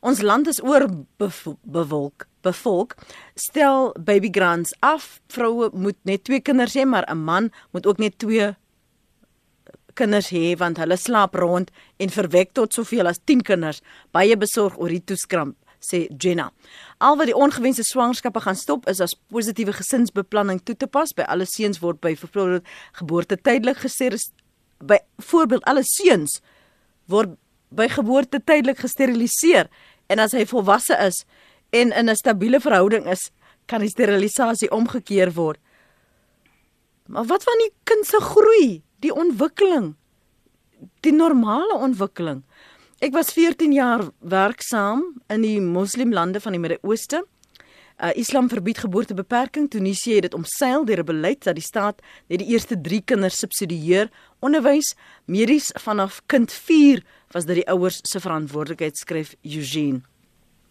[0.00, 0.86] Ons land is oor
[1.20, 2.94] bewolk, bevolk.
[3.36, 5.18] Stel baby grants af.
[5.28, 8.56] Vroue moet net twee kinders hê, maar 'n man moet ook net twee
[9.94, 13.82] kinders hê want hulle slaap rond en verwek tot soveel as 10 kinders.
[14.10, 16.50] Baie besorg oor die toeskramp sê Jenna.
[16.98, 21.22] Al wat die ongewenste swangerskappe gaan stop is as positiewe gesinsbeplanning toe te pas by
[21.22, 24.10] alle seuns word by voorbeeld geboorte tydelik gesê
[24.80, 26.40] by voorbeeld alle seuns
[27.06, 27.36] word
[27.70, 29.68] by geboorte tydelik gesteriliseer
[30.10, 31.24] en as hy volwasse is
[31.70, 33.30] en in 'n stabiele verhouding is,
[33.66, 35.58] kan die sterilisasie omgekeer word.
[37.06, 39.94] Maar wat van die kind se groei, die ontwikkeling,
[41.00, 42.42] die normale ontwikkeling?
[43.00, 47.24] Ek was 14 jaar werksaam in die moslimlande van die Midde-Ooste.
[48.00, 49.70] Uh, Islam verbied geboortebeperking.
[49.70, 53.38] Tunesië het dit omseil deur 'n beleid dat die staat net die eerste 3 kinders
[53.38, 54.10] subsidieer.
[54.40, 54.94] Onderwys
[55.24, 60.02] medies vanaf kind 4 was dit die ouers se verantwoordelikheid, skryf Eugene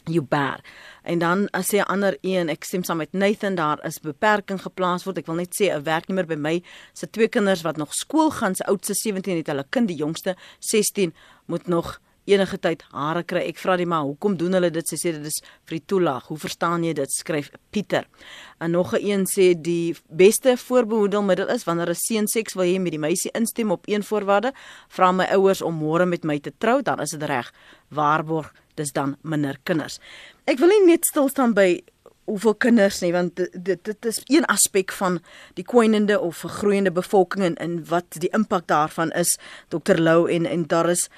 [0.10, 0.60] Uber.
[1.04, 4.62] En dan as jy 'n ander een, ek stem saam met Nathan, daar is beperking
[4.62, 5.18] geplaas word.
[5.18, 8.56] Ek wil net sê 'n werknemer by my se twee kinders wat nog skool gaan,
[8.56, 11.14] se oudste 17 het hulle kind, die jongste 16
[11.46, 13.44] moet nog enige tyd hare kry.
[13.50, 14.88] Ek vra die maar, hoekom doen hulle dit?
[14.88, 16.30] Sy sê dit is vir die toelaag.
[16.30, 17.12] Hoe verstaan jy dit?
[17.12, 18.08] Skryf Pieter.
[18.60, 22.80] En nog 'n een sê die beste voorbehoedelmiddel is wanneer 'n seun seks wil hê
[22.80, 24.54] met die meisie instem op een voorwaarde,
[24.90, 27.52] vra my ouers om môre met my te trou, dan is dit reg.
[27.90, 30.00] Waarborg dis dan minder kinders.
[30.46, 31.82] Ek wil nie net stil staan by
[32.30, 35.20] hoeveel kinders nie want dit dit is een aspek van
[35.58, 39.38] die kwynende of groeiende bevolking en, en wat die impak daarvan is
[39.74, 41.10] Dr Lou en en daar is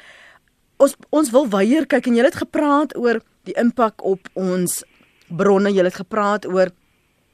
[0.81, 4.81] ons ons wil weier kyk en jy het gepraat oor die impak op ons
[5.31, 6.71] bronne, jy het gepraat oor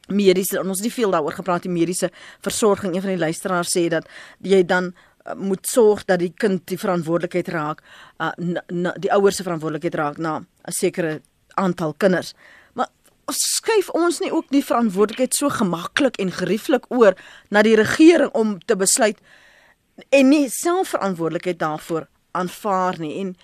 [0.08, 2.12] mediese ons het nie veel daaroor gepraat die mediese
[2.46, 2.96] versorging.
[2.96, 4.08] Een van die luisteraars sê dat
[4.44, 7.84] jy dan uh, moet sorg dat die kind die verantwoordelikheid raak,
[8.24, 11.22] uh, na, na, die ouers se verantwoordelikheid raak na 'n sekere
[11.56, 12.34] aantal kinders.
[12.74, 12.88] Maar
[13.32, 17.16] skuif ons nie ook die verantwoordelikheid so gemaklik en gerieflik oor
[17.50, 19.20] na die regering om te besluit
[20.10, 22.08] en nie self verantwoordelikheid daarvoor
[22.39, 23.13] aanvaar nie.
[23.21, 23.36] En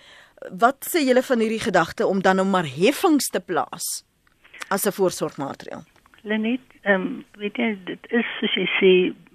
[0.64, 4.04] wat sê julle van hierdie gedagte om dan nou maar heffings te plaas
[4.68, 5.82] as 'n voorsorgmaatreël?
[6.22, 8.92] Lenet, ehm um, weet jy dit is soos jy sê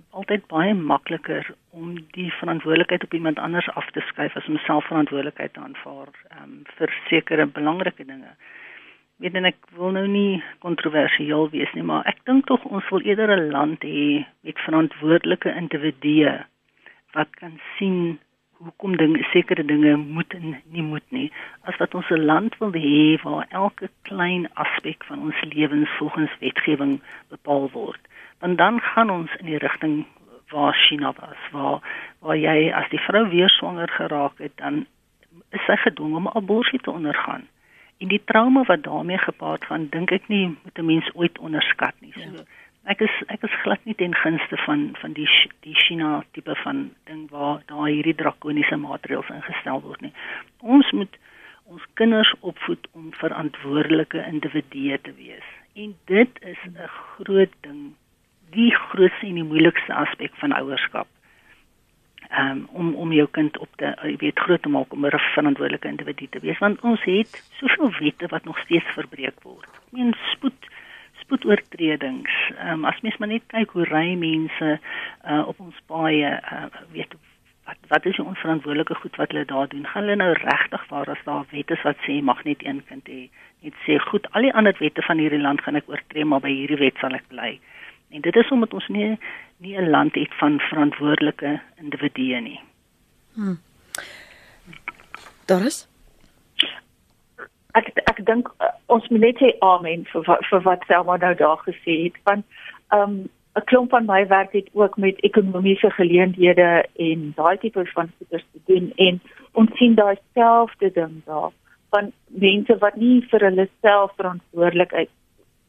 [0.10, 4.88] altyd baie makliker om die verantwoordelikheid op iemand anders af te skuif as om self
[4.90, 8.34] verantwoordelikheid te aanvaar ehm um, vir sekere belangrike dinge.
[9.20, 13.04] Weet en ek wil nou nie kontroversieel wees nie, maar ek dink tog ons wil
[13.04, 16.38] eerder 'n land hê met verantwoordelike individue
[17.14, 18.20] wat kan sien
[18.60, 21.32] hoekom ding sekere dinge moet en nie moet nie.
[21.64, 26.32] As wat ons 'n land wil hê waar elke klein aspek van ons lewens volgens
[26.40, 28.00] wetgewing bepaal word
[28.40, 30.06] want dan gaan ons in die rigting
[30.50, 31.80] waar China was waar
[32.20, 34.86] waar jy as die vrou weer swanger geraak het dan
[35.50, 37.48] is sy gedwing om abortus te ondergaan.
[37.98, 41.96] En die trauma wat daarmee gepaard gaan dink ek nie moet 'n mens ooit onderskat
[42.00, 42.14] nie.
[42.14, 42.44] So ja
[42.90, 45.28] ek is ek is glad nie ten gunste van van die
[45.66, 50.14] die China tipe van ding waar daar hierdie drakoniese maatreëls ingestel word nie.
[50.78, 51.20] Ons moet
[51.70, 55.46] ons kinders opvoed om verantwoordelike individue te wees.
[55.78, 57.94] En dit is 'n groot ding,
[58.58, 61.08] die grootste en die moeilikste aspek van ouerskap.
[62.40, 65.88] Um, om om jou kind op te jy weet groot te maak om 'n verantwoordelike
[65.88, 69.70] individu te wees want ons het soveel wette wat nog steeds verbreek word.
[69.74, 70.69] Ek meen spoed
[71.30, 72.32] spoedoortredings.
[72.58, 74.80] Ehm um, as mens maar net kyk hoe ry mense
[75.30, 77.14] uh, op ons paaie, uh, weet
[77.70, 79.86] wat wat is die onverantwoordelike goed wat hulle daar doen?
[79.86, 83.08] Gaan hulle nou regtig waar as daar wette is wat sê mag net een kind
[83.08, 83.28] hê?
[83.62, 86.54] Net sê goed, al die ander wette van hierdie land gaan ek oortree, maar by
[86.54, 87.60] hierdie wet sal ek bly.
[88.10, 89.18] En dit is omdat ons nie
[89.60, 92.60] nie 'n land het van verantwoordelike individue nie.
[93.36, 93.60] Hmm.
[95.46, 95.89] Doris
[97.78, 101.62] ek ek dink uh, ons moet net sê amen vir vir wat Selma nou daar
[101.66, 102.46] gesê het want
[102.96, 108.12] um 'n klomp van my werk het ook met ekonomiese geleenthede en daai tipe van
[108.18, 109.22] goeder te doen en
[109.54, 111.52] ons sien daai selfde ding daar
[111.90, 115.10] van mense wat nie vir hulle self verantwoordelikheid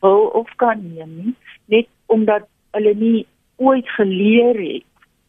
[0.00, 1.34] wil of kan neem nie
[1.76, 4.88] net omdat hulle nie ooit geleer het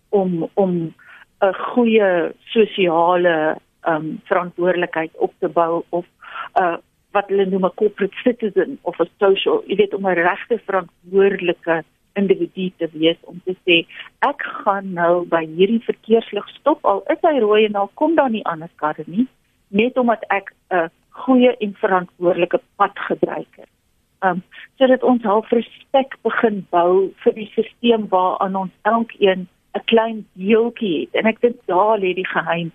[0.09, 0.93] om om
[1.41, 3.57] 'n goeie sosiale
[3.87, 6.05] um verantwoordelikheid op te bou of
[6.61, 6.77] uh
[7.11, 11.83] wat hulle noem 'n corporate citizen of 'n social, jy weet om 'n regte verantwoordelike
[12.13, 13.85] individu te wees om te sê
[14.19, 18.29] ek gaan nou by hierdie verkeerslig stop al is hy rooi en al kom daar
[18.29, 19.27] nie ander karre nie
[19.71, 23.69] net omdat ek 'n goeie en verantwoordelike pad gebruik het.
[24.21, 24.43] Um
[24.77, 30.99] sodat ons half respek begin bou vir die stelsel waaraan ons elkeen 'n klein deeltjie
[31.01, 32.71] het en ek dink daar lê die geheim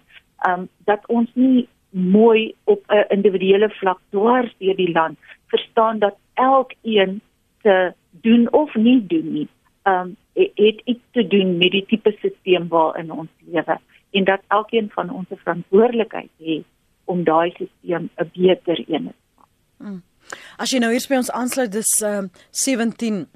[0.49, 6.17] um dat ons nie mooi op 'n individuele vlak dwars deur die land verstaan dat
[6.35, 7.21] elkeen
[7.63, 9.49] te doen of nie doen nie
[9.85, 13.79] um het iets te doen met die tipe stelsel waarin ons lewe
[14.11, 16.65] en dat elkeen van ons 'n verantwoordelikheid het
[17.05, 19.49] om daai stelsel 'n beter een te maak.
[19.77, 20.03] Hmm.
[20.57, 23.27] As jy nou hier by ons aansluit dis um 17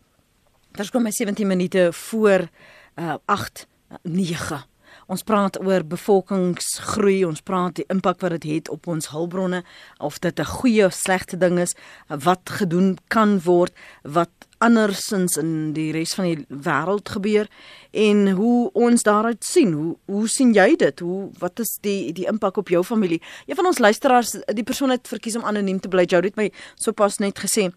[0.70, 2.48] Dit kom my 17 minute voor
[2.96, 3.68] uh 8
[4.02, 4.69] 9.
[5.10, 9.64] Ons praat oor bevolkingsgroei, ons praat die impak wat dit het op ons hulpbronne,
[9.98, 11.74] of dit 'n goeie of slegte ding is,
[12.06, 17.48] wat gedoen kan word, wat andersins in die res van die wêreld gebeur
[17.90, 19.72] en hoe ons daaruit sien.
[19.72, 21.00] Hoe hoe sien jy dit?
[21.00, 23.20] Hoe wat is die die impak op jou familie?
[23.46, 26.04] Een van ons luisteraars, die persoon het verkies om anoniem te bly.
[26.04, 27.72] Jou het my sopas net gesê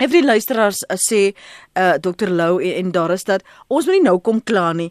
[0.00, 1.34] Every luisteraars uh, sê
[1.76, 4.88] uh, Dr Lou en, en daar is dat ons moet nie nou kom kla nie.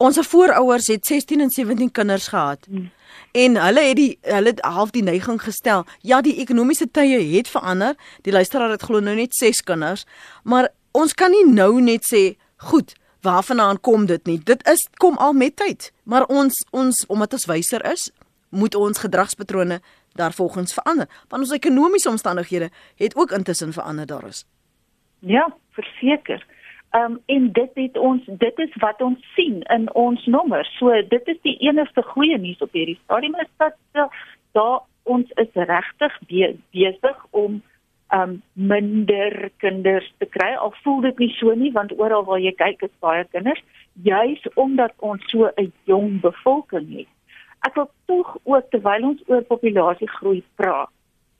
[0.00, 2.64] Ons voorouers het 16 en 17 kinders gehad.
[2.70, 2.90] Hmm.
[3.36, 5.84] En hulle het die hulle het half die neiging gestel.
[6.00, 7.98] Ja, die ekonomiese tye het verander.
[8.24, 10.06] Die luisteraar het glo nou net 6 kinders,
[10.42, 15.16] maar ons kan nie nou net sê, "Goed, waarvandaan kom dit nie?" Dit is kom
[15.16, 15.92] al met tyd.
[16.04, 18.10] Maar ons ons omdat ons wyser is,
[18.48, 19.80] moet ons gedragspatrone
[20.12, 21.08] daarvolgens verander.
[21.28, 24.46] Want ons ekonomiese omstandighede het ook intussen verander daar is.
[25.18, 26.46] Ja, verseker.
[26.90, 30.70] Ehm um, en dit het ons dit is wat ons sien in ons nommers.
[30.78, 34.08] So dit is die enigste goeie nuus op hierdie stadium is dat uh,
[34.52, 37.62] daar ons is regtig be besig om
[38.14, 40.50] um, minder kinders te kry.
[40.54, 43.62] Al voel dit nie so nie want oral waar jy kyk is baie kinders,
[44.02, 47.10] juis omdat ons so 'n jong bevolking het.
[47.66, 50.90] Ek wil tog ook terwyl ons oor populasiegroei praat,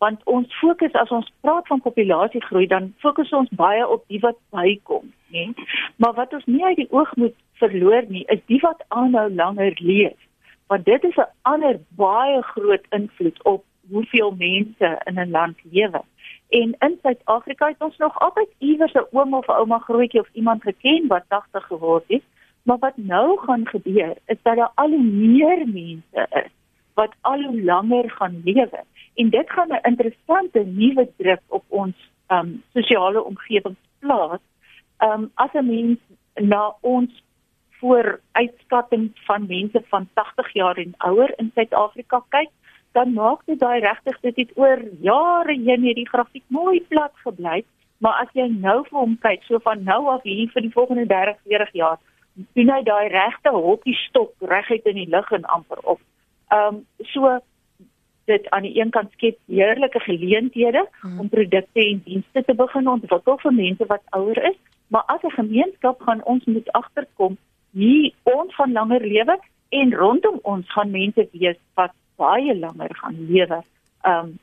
[0.00, 4.38] want ons fokus as ons praat van populasiegroei dan fokus ons baie op die wat
[4.56, 5.50] bykom, né?
[6.00, 9.76] Maar wat ons nie uit die oog moet verloor nie, is die wat aanhou langer
[9.78, 10.16] leef.
[10.72, 16.02] Want dit is 'n ander baie groot invloed op hoeveel mense in 'n land lewe.
[16.48, 20.28] En in Suid-Afrika het ons nog altyd iewers 'n oom of 'n ouma grootjie of
[20.32, 22.22] iemand geken wat 80 geword het.
[22.62, 26.52] Maar wat nou gaan gebeur is dat daar al hoe meer mense is
[26.94, 28.80] wat al hoe langer gaan lewe
[29.20, 31.96] en dit gaan 'n interessante nuwe druk op ons
[32.28, 34.40] um sosiale omgewing plaas.
[34.98, 35.98] Um as 'n mens
[36.34, 37.10] na ons
[37.80, 42.50] vooruitskatting van mense van 80 jaar en ouer in Suid-Afrika kyk,
[42.92, 47.64] dan maak dit daai regtig dit het oor jare heen hierdie grafiek mooi plat gebly,
[47.98, 51.06] maar as jy nou vir hom kyk, so van nou af hier vir die volgende
[51.06, 51.98] 30, 40 jaar,
[52.54, 56.00] doen hy daai regte hokkie stok reguit in die lug en amper op.
[56.50, 57.38] Ehm um, so
[58.24, 61.20] dit aan die een kant skep heerlike geleenthede hmm.
[61.20, 65.38] om produkte en dienste te begin ontwikkel vir mense wat ouer is, maar as 'n
[65.38, 67.38] gemeenskap gaan ons moet agterkom
[67.72, 73.26] hier ons gaan langer lewe en rondom ons gaan mense wees wat baie langer gaan
[73.32, 73.62] lewe.
[74.02, 74.38] Ehm um,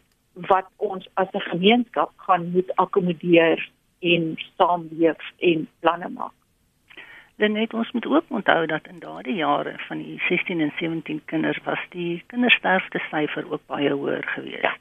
[0.47, 6.37] wat ons as 'n gemeenskap gaan moet akkommodeer en saamleef en planne maak.
[7.38, 11.21] Dan net ons moet ook onthou dat in daardie jare van die 16 en 17
[11.26, 14.62] kinders was die kindersterfte syfer ook baie hoër geweest.
[14.62, 14.76] Ja.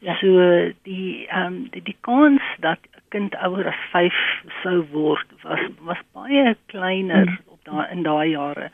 [0.00, 0.14] Ja.
[0.14, 4.14] So die ehm um, die, die kans dat 'n kind ouer as 5
[4.62, 7.38] sou word was was baie kleiner hmm.
[7.46, 8.70] op daai in daai jare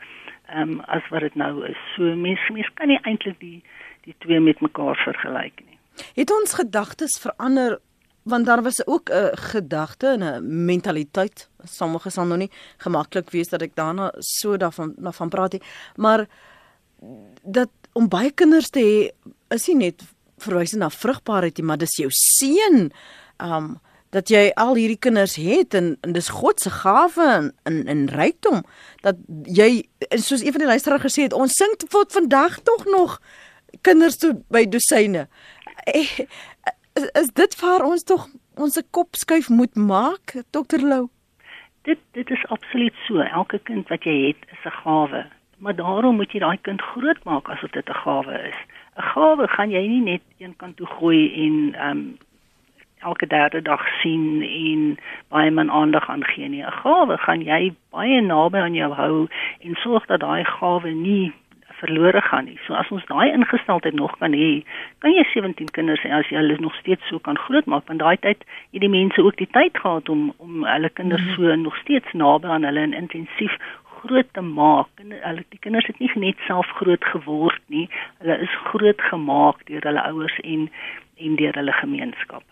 [0.47, 1.77] ehm um, as wat dit nou is.
[1.95, 3.63] So mense mense kan nie eintlik die
[4.03, 5.77] die twee met mekaar vergelyk nie.
[6.15, 7.79] Het ons gedagtes verander
[8.27, 11.49] want daar was ook 'n gedagte en 'n mentaliteit.
[11.63, 15.61] Sommige sal nog nie gemaklik wees dat ek daarna so daarvan na van praat nie,
[15.95, 16.27] maar
[17.43, 20.03] dat om baie kinders te hê is nie net
[20.37, 22.91] verwys na vrugbaarheid nie, maar dis jou seën.
[23.37, 23.79] Um
[24.15, 28.05] dat jy al hierdie kinders het en, en dis God se gawe in in, in
[28.07, 28.63] rykdom
[29.03, 29.83] dat jy
[30.15, 33.17] soos een van die luisteraars gesê het ons sing tot vandag tog nog
[33.81, 35.27] kinders toe by dosyne
[35.91, 36.23] eh,
[36.97, 41.07] is, is dit vir ons tog ons kop skuif moet maak dokter Lou?
[41.87, 43.21] Dit dit is absoluut so.
[43.21, 45.25] Elke kind wat jy het is 'n gawe.
[45.57, 48.59] Maar daarom moet jy daai kind groot maak asof dit 'n gawe is.
[48.97, 52.17] 'n gawe gaan jy nie net een kant toe gooi en um
[52.99, 54.97] elke derde dag sien en
[55.29, 56.63] baie min aandag aan gee nie.
[56.63, 59.27] 'n gawe gaan jy baie naby aan jou hou
[59.59, 61.33] en sorg dat daai gawe nie
[61.79, 62.57] verlore gaan nie.
[62.65, 64.63] So as ons daai ingesteldheid nog kan hê,
[65.03, 68.17] kan jy 17 kinders hê as jy hulle nog steeds so kan grootmaak want daai
[68.25, 71.51] tyd het die mense ook die tyd gehad om om hulle kinders mm -hmm.
[71.51, 73.57] so nog steeds naby aan hulle en intensief
[74.01, 74.89] groot te maak.
[74.95, 77.89] En hulle die kinders het nie net self groot geword nie.
[78.19, 80.69] Hulle is groot gemaak deur hulle ouers en
[81.17, 82.43] en deur hulle gemeenskap.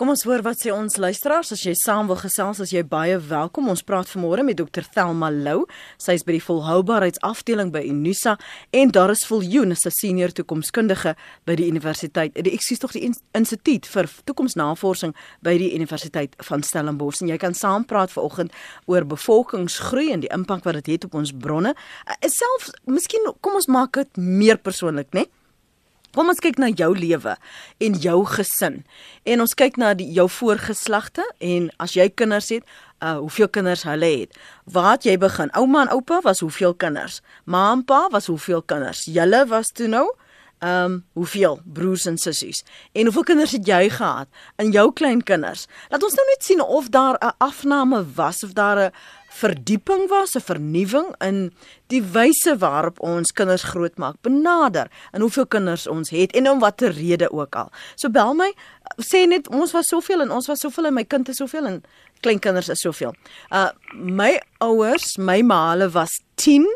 [0.00, 1.50] Kom ons hoor wat sê ons luisteraars.
[1.52, 3.66] As jy saam wil gesels, as jy baie welkom.
[3.68, 4.86] Ons praat vanmôre met Dr.
[4.94, 5.66] Thelma Lou.
[6.00, 8.38] Sy is by die volhoubaarheidsafdeling by Unisa
[8.72, 12.32] en daar is Viljoen, 'n senior toekomskundige by die universiteit.
[12.32, 17.36] Die ek sies tog die instituut vir toekomsnavorsing by die Universiteit van Stellenbosch en jy
[17.36, 18.52] kan saampraat vanoggend
[18.86, 21.74] oor bevolkingsgroei en die impak wat dit het op ons bronne.
[22.08, 25.20] Uh, selfs miskien kom ons maak dit meer persoonlik, né?
[25.20, 25.39] Nee?
[26.16, 27.36] Kom ons kyk na jou lewe
[27.78, 28.80] en jou gesin.
[29.24, 32.64] En ons kyk na die, jou voorgeslagte en as jy kinders het,
[33.00, 34.40] uh hoeveel kinders hulle het.
[34.64, 35.52] Waar het jy begin?
[35.56, 37.20] Ouma en oupa was hoeveel kinders?
[37.44, 39.06] Ma en pa was hoeveel kinders?
[39.06, 40.08] Julle was toe nou
[40.60, 42.58] Ehm um, hoeveel broers en sissies
[42.92, 44.28] en hoeveel kinders het jy gehad
[44.60, 45.64] in jou klein kinders?
[45.88, 48.92] Laat ons nou net sien of daar 'n afname was of daar 'n
[49.30, 51.52] verdieping was, 'n vernuwing in
[51.86, 54.16] die wyse waarop ons kinders grootmaak.
[54.20, 57.70] Benader en hoeveel kinders ons het en om watter rede ook al.
[57.94, 58.52] So bel my,
[58.96, 61.82] sê net ons was soveel en ons was soveel en my kind is soveel en
[62.20, 63.14] kleinkinders is soveel.
[63.50, 66.66] Uh my ouers, my ma, hulle was 10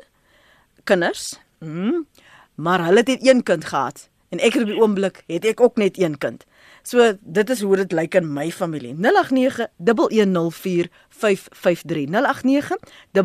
[0.84, 1.38] kinders.
[1.58, 2.06] Mm,
[2.54, 5.76] maar hulle het net een kind gehad en ek op die oomblik het ek ook
[5.76, 6.44] net een kind.
[6.84, 8.94] So dit is hoe dit lyk in my familie.
[8.94, 9.00] 0891104553.
[13.16, 13.20] 0891104553.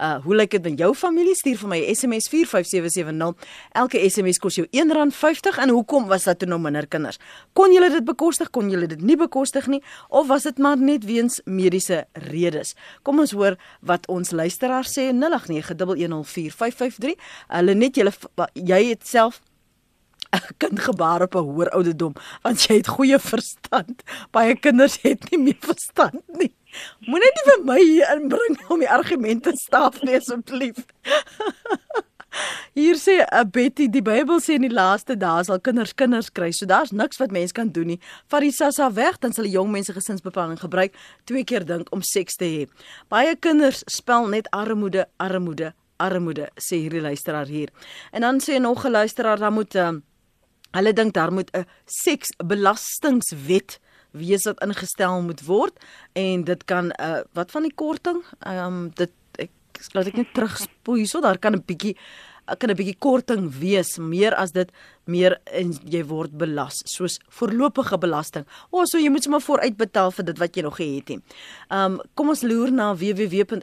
[0.00, 1.34] Uh hoe lyk dit in jou familie?
[1.36, 3.34] Stuur vir my 'n SMS 45770.
[3.72, 7.18] Elke SMS kos jou R1.50 en hoekom was dit nou minder kinders?
[7.52, 8.50] Kon julle dit bekostig?
[8.50, 12.74] Kon julle dit nie bekostig nie of was dit maar net weens mediese redes?
[13.02, 17.14] Kom ons hoor wat ons luisteraars sê 0891104553.
[17.48, 18.12] Hulle net julle
[18.54, 19.40] jy het self
[20.32, 24.02] 'n kind gebaar op 'n hoër ouderdom want jy het goeie verstand.
[24.30, 26.54] Baie kinders het nie meer verstand nie.
[27.06, 30.86] Moenie net vir my hier inbring om die argumente staaf nie asseblief.
[32.72, 36.48] Hier sê uh, Betty, die Bybel sê in die laaste dae sal kinders kinders kry.
[36.56, 37.98] So daar's niks wat mens kan doen nie.
[38.32, 40.96] Vat die sassa weg, dan sal die jong mense gesinsbeplanning gebruik,
[41.28, 42.62] twee keer dink om seks te hê.
[43.12, 47.68] Baie kinders spel net armoede, armoede, armoede, sê hierdie luisteraar hier.
[48.16, 49.92] En dan sê nog 'n luisteraar, dan moet uh,
[50.72, 53.80] Hulle dink daar moet 'n seksbelastingwet
[54.12, 55.76] wees wat ingestel moet word
[56.12, 58.22] en dit kan 'n uh, wat van die korting?
[58.40, 59.50] Ehm um, dit ek
[59.92, 61.96] laat ek net terugspoel hierso daar kan 'n bietjie
[62.58, 64.70] kan 'n bietjie korting wees meer as dit
[65.04, 68.44] meer en jy word belas soos voorlopige belasting.
[68.70, 71.20] O, oh, so jy moet sommer vooruitbetaal vir dit wat jy nog gehet het.
[71.72, 73.60] Um kom ons loer na www.rsg.co.za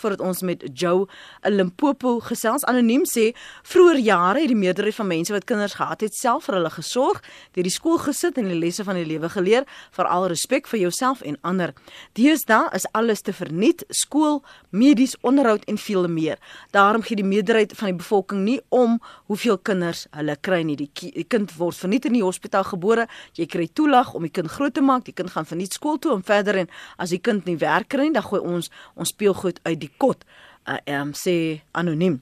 [0.00, 1.06] voordat ons met Joe
[1.42, 2.64] Limpopo gesels.
[2.68, 3.32] Anoniem sê
[3.68, 7.22] vroeër jare het die meerderheid van mense wat kinders gehad het self vir hulle gesorg,
[7.54, 9.64] deur die skool gesit en die lesse van die lewe geleer,
[9.96, 11.74] veral respek vir jouself en ander.
[12.18, 16.38] Deesdae is alles te verniet, skool, medies, onderhoud en veel meer.
[16.76, 20.74] Daarom gee die meerderheid van die bevolking nie om hoe hoeveel kinders hulle kry nie.
[20.78, 23.06] Die, die kind word verniet in die hospitaal gebore.
[23.38, 25.06] Jy kry toelag om die kind groot te maak.
[25.06, 28.08] Die kind gaan verniet skool toe en verder en as die kind nie werk kry
[28.08, 30.26] nie, dan gooi ons ons speelgoed uit die kot.
[30.66, 32.18] Uh, um, sê anoniem.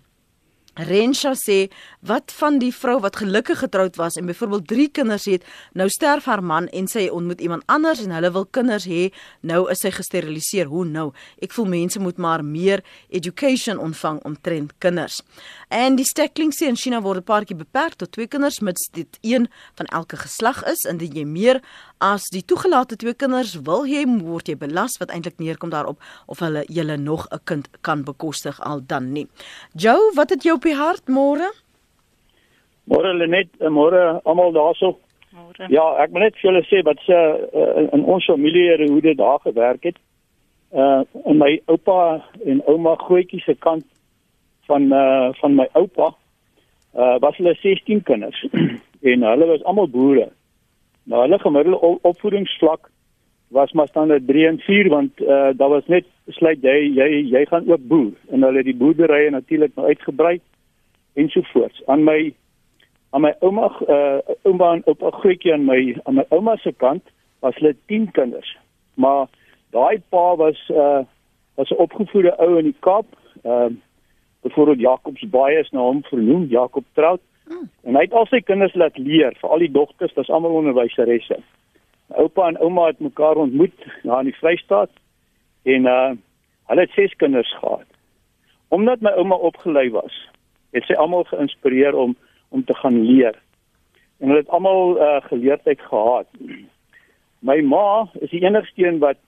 [0.77, 1.71] Rensha sê
[2.05, 6.25] wat van die vrou wat gelukkig getroud was en byvoorbeeld 3 kinders het, nou sterf
[6.29, 9.09] haar man en sy ontmoet iemand anders en hulle wil kinders hê,
[9.41, 10.69] nou is sy gesteriliseer.
[10.69, 11.11] Hoe nou?
[11.41, 15.23] Ek voel mense moet maar meer education ontvang omtrent kinders.
[15.73, 19.19] En die stekling sê in China word 'n paartjie beperk tot 2 kinders mits dit
[19.23, 21.63] een van elke geslag is en dit jy meer
[21.99, 26.41] as die toegelate twee kinders wil jy word jy belas wat eintlik neerkom daarop of
[26.45, 29.27] hulle julle nog 'n kind kan bekostig al dan nie.
[29.75, 31.53] Joe, wat het jou op die hart môre?
[32.85, 34.99] Môre Lenet, eh, môre almal daarso.
[35.35, 35.67] Môre.
[35.69, 39.17] Ja, ek moet net vir julle sê wat se uh, in ons familie hoe dit
[39.17, 39.97] daar gewerk het.
[40.73, 43.85] Uh in my oupa en ouma grootjie se kant
[44.67, 46.15] van uh van my oupa
[46.95, 48.47] uh was hulle 16 kinders
[49.11, 50.29] en hulle was almal boere.
[51.07, 52.91] Nou hulle gemiddelde opvoedingsvlak
[53.55, 57.45] was maar standaard 3 en 4 want uh daar was net besluit jy jy jy
[57.47, 60.41] gaan ook boer en hulle het die boerderye natuurlik nou uitgebrei
[61.15, 61.83] ensovoorts.
[61.87, 62.35] Aan my
[63.11, 67.03] aan my ouma uh ouma en oupa grootjie aan my aan my ouma se kant
[67.41, 68.57] was hulle 10 kinders.
[68.95, 69.29] Maar
[69.71, 71.05] daai pa was uh
[71.55, 73.07] was 'n opgevoede ou in die Kaap.
[73.43, 73.77] Ehm uh,
[74.43, 77.21] byvoorbeeld Jacobsbaai is na hom vernoem, Jacob Trout.
[77.47, 77.71] Hmm.
[77.83, 81.39] En hy het al sy kinders laat leer, vir al die dogters, dis almal onderwyseresse.
[82.19, 84.91] Oupa en ouma het mekaar ontmoet daar in die Vrystaat
[85.67, 86.15] en uh
[86.67, 87.87] hulle het ses kinders gehad.
[88.75, 90.15] Omdat my ouma opgelei was,
[90.75, 92.17] het sy almal geïnspireer om
[92.51, 93.39] om te gaan leer.
[94.19, 96.27] En hulle het almal uh geleerdheid gehad.
[97.39, 99.23] My ma is die enigste een wat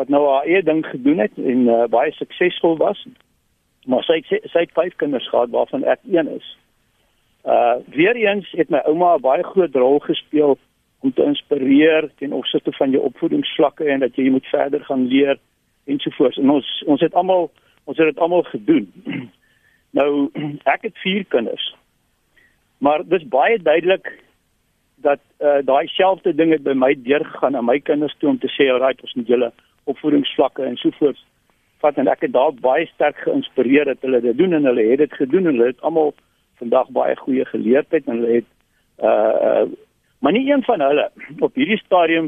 [0.00, 3.04] wat nou haar eie ding gedoen het en uh, baie suksesvol was.
[3.86, 6.56] Maar sy sy het vyf kinders gehad waarvan ek een is.
[7.44, 10.58] Uh weer eens het my ouma 'n baie groot rol gespeel
[11.00, 15.38] om te inspireer ten opsigte van jou opvoedingsvlakke en dat jy moet verder gaan leer
[15.84, 16.38] ensovoorts.
[16.38, 17.50] En ons ons het almal
[17.84, 18.92] ons het dit almal gedoen.
[19.98, 20.30] nou
[20.74, 21.76] ek het 4 kinders.
[22.78, 24.18] Maar dis baie duidelik
[24.94, 28.48] dat uh, daai selfde ding het by my deurgegaan aan my kinders toe om te
[28.52, 29.52] sê alright ons moet julle
[29.84, 31.24] opvoedingsvlakke en sovoorts
[31.80, 35.00] vat en ek het daar baie sterk geïnspireer dat hulle dit doen en hulle het
[35.00, 36.12] dit gedoen en hulle het almal
[36.62, 38.50] vandag baie goeie geleerdheid en hulle het
[39.10, 39.64] uh
[40.20, 41.06] maar nie een van hulle
[41.40, 42.26] op hierdie stadium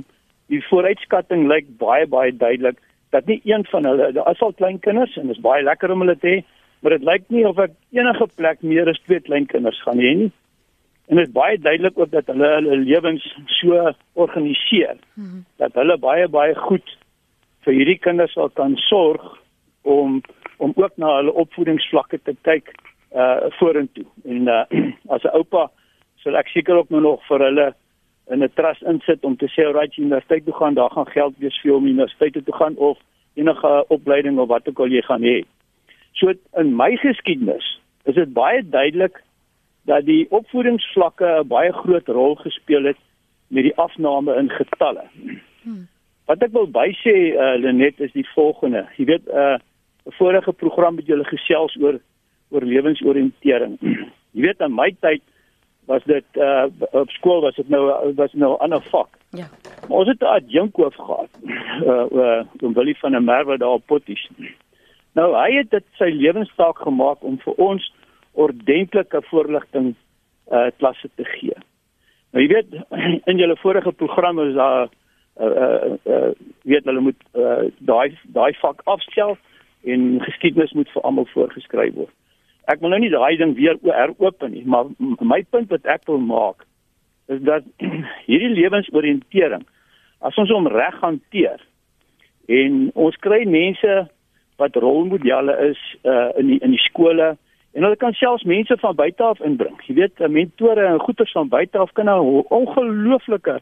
[0.52, 2.78] die vooruitskatting lyk baie baie duidelik
[3.12, 5.92] dat nie een van hulle daar is al klein kinders en dit is baie lekker
[5.92, 6.38] om hulle te hê
[6.80, 10.14] maar dit lyk nie of ek enige plek meer as twee klein kinders gaan hê
[10.22, 10.30] nie
[11.08, 13.26] en dit is baie duidelik ook dat hulle hulle lewens
[13.58, 13.92] so
[14.24, 15.44] organiseer hmm.
[15.62, 16.96] dat hulle baie baie goed
[17.66, 19.26] vir hierdie kinders sal kan sorg
[19.82, 20.22] om
[20.62, 22.72] om ook na hulle opvoedingsvlakke te kyk
[23.14, 24.04] uh vorentoe.
[24.24, 24.64] En uh
[25.14, 25.70] as 'n oupa
[26.22, 27.74] sal ek seker ook nog vir hulle
[28.30, 31.60] in 'n trust insit om te sê alright universiteit toe gaan, daar gaan geld wees
[31.60, 32.98] vir om universiteit toe gaan of
[33.34, 35.44] enige opleiding of wat ook al jy gaan hê.
[36.12, 39.22] So in my geskiedenis is dit baie duidelik
[39.84, 43.00] dat die opvoedingsvlakke 'n baie groot rol gespeel het
[43.48, 45.04] met die afname in getalle.
[45.62, 45.88] Hmm.
[46.26, 48.86] Wat ek wil bysê uh, Lenet is die volgende.
[48.96, 49.58] Jy weet 'n uh,
[50.18, 52.00] vorige program het julle gesels oor
[52.52, 53.78] oor lewensoriëntering.
[54.36, 55.22] Jy weet aan my tyd
[55.90, 59.18] was dit uh, op skool was dit nou was nou 'n ander vak.
[59.30, 59.48] Ja.
[59.88, 61.30] Maar ons het 'n adjunkhoof gehad.
[61.42, 64.28] Uh, uh om Willie van der Merwe daar op Potties.
[65.12, 67.92] Nou hy het dit sy lewenstaak gemaak om vir ons
[68.32, 69.94] ordentlike voorligting
[70.50, 71.56] uh klasse te gee.
[72.30, 72.68] Nou jy weet
[73.30, 74.88] in julle vorige programme is daar
[75.40, 76.30] uh uh, uh
[76.62, 79.36] weet hulle moet uh daai daai vak afstel
[79.84, 82.14] en geskiedenis moet vir almal voorgeskryf word.
[82.70, 84.90] Ek wil nou nie daai ding weer heropen nie, maar
[85.20, 86.62] my punt wat ek wil maak
[87.32, 87.66] is dat
[88.28, 89.64] hierdie lewensoriëntering
[90.22, 91.62] as ons hom reg hanteer
[92.46, 93.94] en ons kry mense
[94.62, 97.32] wat rolmodelle is uh in die in die skole
[97.72, 99.78] en hulle kan selfs mense van buite af inbring.
[99.86, 103.58] Jy weet, mentore en goeters van buite af kan 'n nou ongelooflike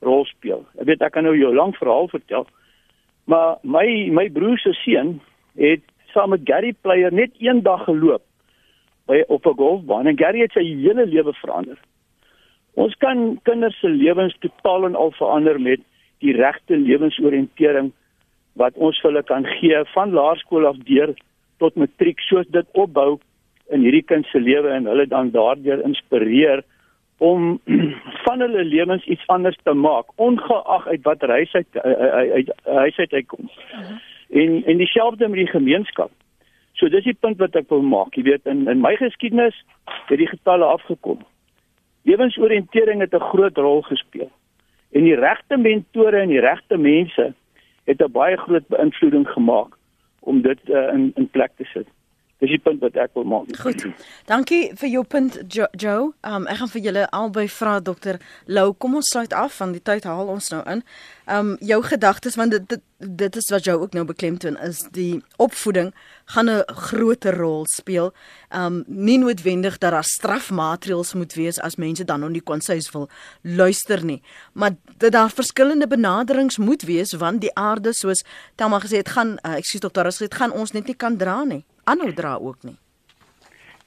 [0.00, 0.64] rol speel.
[0.80, 2.46] Ek weet ek kan nou jou lank verhaal vertel.
[3.26, 5.20] Maar my my broer se seun
[5.54, 5.82] het
[6.14, 8.22] saam met Gary Player net een dag geloop
[9.10, 11.78] by op 'n golfbaan en Gary het sy hele lewe verander.
[12.74, 15.80] Ons kan kinders se lewens totaal en al verander met
[16.18, 17.92] die regte lewensoriëntering
[18.52, 21.14] wat ons vir hulle kan gee van laerskool af deur
[21.58, 23.18] tot matriek soos dit opbou
[23.70, 26.62] in hierdie kind se lewe en hulle dan daardeur inspireer
[27.18, 27.60] om
[28.24, 31.64] van hulle lewens iets anders te maak ongeag uit watter huis hy
[32.38, 33.50] uit huis uit hy kom.
[33.50, 33.98] Uh -huh.
[34.30, 36.10] En en dieselfde met die gemeenskap.
[36.80, 38.16] So dis die punt wat ek wil maak.
[38.16, 39.56] Jy weet in in my geskiedenis
[40.08, 41.20] het die getalle afgekom.
[42.08, 44.30] Lewensoriëntering het 'n groot rol gespeel.
[44.96, 47.34] En die regte mentore en die regte mense
[47.84, 49.76] het 'n baie groot beïnvloeding gemaak
[50.20, 51.86] om dit uh, in in plek te sit.
[52.40, 53.56] Dis die punt wat ek wil maak.
[53.60, 53.84] Goed.
[54.24, 56.12] Dankie vir jou punt jo Joe.
[56.24, 58.16] Um ek gaan vir julle albei vra dokter
[58.46, 60.82] Lou, kom ons sluit af van die tyd haal ons nou in.
[61.28, 65.22] Um jou gedagtes want dit, dit dit is wat jou ook nou beklemtoon is die
[65.36, 65.94] opvoeding
[66.24, 68.12] gaan 'n groter rol speel.
[68.54, 73.08] Um nie noodwendig dat daar strafmaatreëls moet wees as mense dan nog nie konseis wil
[73.42, 74.22] luister nie,
[74.52, 78.24] maar dat daar verskillende benaderings moet wees want die aarde soos
[78.54, 81.44] Thelma gesê het gaan uh, ek sê dokter, dit gaan ons net nie kan dra
[81.44, 82.78] nie aanhou dra ook nie.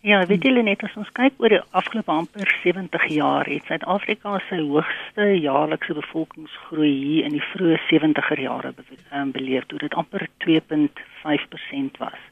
[0.03, 4.33] Ja, weet julle net as ons kyk oor die afgelope amper 70 jaar het Suid-Afrika
[4.49, 8.83] sy hoogste jaarlikse bevolkingsgroei hier in die vroeë 70er jare be
[9.15, 12.25] um, beleef toe dit amper 2.5% was.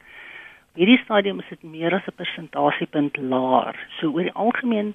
[0.67, 3.79] Op hierdie stadium is dit meer as 'n persentasiepunt laer.
[4.01, 4.91] So oor die algemeen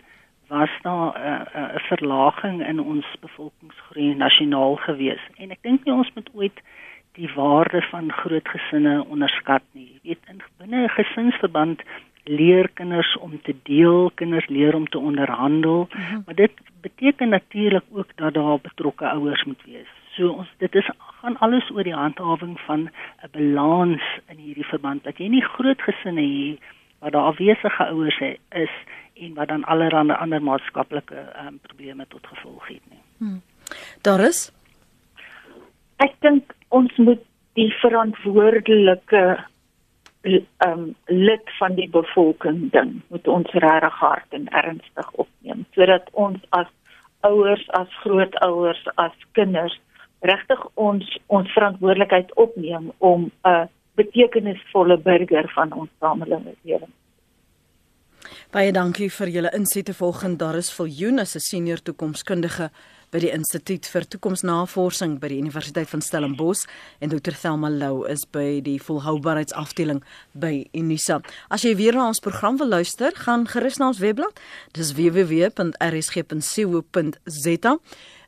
[0.53, 5.22] was daar 'n uh, 'n uh, verlaging in ons bevolkingsgroei nasionaal gewees.
[5.39, 6.61] En ek dink nie ons moet ooit
[7.14, 9.89] die waarde van groot gesinne onderskat nie.
[9.93, 11.81] Jy weet in binne 'n gesinsverband
[12.29, 16.03] leer kinders om te deel, kinders leer om te onderhandel, mhm.
[16.03, 16.18] -huh.
[16.27, 19.89] maar dit beteken natuurlik ook dat daar betrokke ouers moet wees.
[20.16, 22.81] So ons dit is gaan alles oor die handhawing van
[23.22, 26.61] 'n balans in hierdie verband dat jy nie groot gesinne het
[26.99, 28.20] waar daar afwesige ouers
[28.51, 28.70] is
[29.14, 33.03] en wat dan allerlei ander maatskaplike um, probleme tot gevolg het nie.
[33.18, 33.43] Hmm.
[34.03, 34.53] Daar is
[35.97, 37.22] Ek dink ons moet
[37.57, 39.22] die verantwoordelike
[40.66, 46.43] um lid van die bevolking ding moet ons regtig hard en ernstig opneem sodat ons
[46.59, 46.70] as
[47.20, 49.81] ouers as grootouers as kinders
[50.20, 56.93] regtig ons ons verantwoordelikheid opneem om 'n betekenisvolle burger van ons samelewing
[58.51, 62.70] Baie dankie vir julle insette volgens daar is Viljoen as 'n senior toekomskundige
[63.11, 66.66] by die Instituut vir Toekomsnavorsing by die Universiteit van Stellenbosch
[67.01, 70.03] en Dr Thelma Lou is by die volhoubaarheidsafdeling
[70.35, 71.20] by Unisa.
[71.49, 74.41] As jy weer na ons program wil luister, gaan gerus na ons webblad.
[74.72, 77.79] Dis www.rsg.co.za.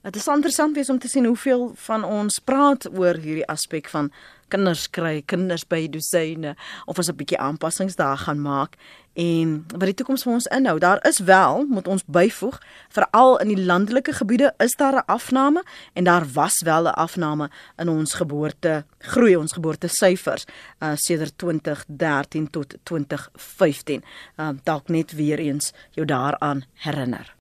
[0.08, 4.12] Dit is interessant wees om te sien hoeveel van ons praat oor hierdie aspek van
[4.48, 8.76] kinders kry, kinders by dosyne of ons 'n bietjie aanpassings daar gaan maak
[9.18, 10.78] en wat die toekoms vir ons inhou.
[10.78, 12.60] Daar is wel, moet ons byvoeg,
[12.94, 17.50] veral in die landelike gebiede is daar 'n afname en daar was wel 'n afname
[17.76, 20.44] in ons geboorte groei ons geboorte syfers
[20.78, 24.04] uh, sedert 2013 tot 2015.
[24.36, 27.37] Uh, dalk net weer eens jou daaraan herinner.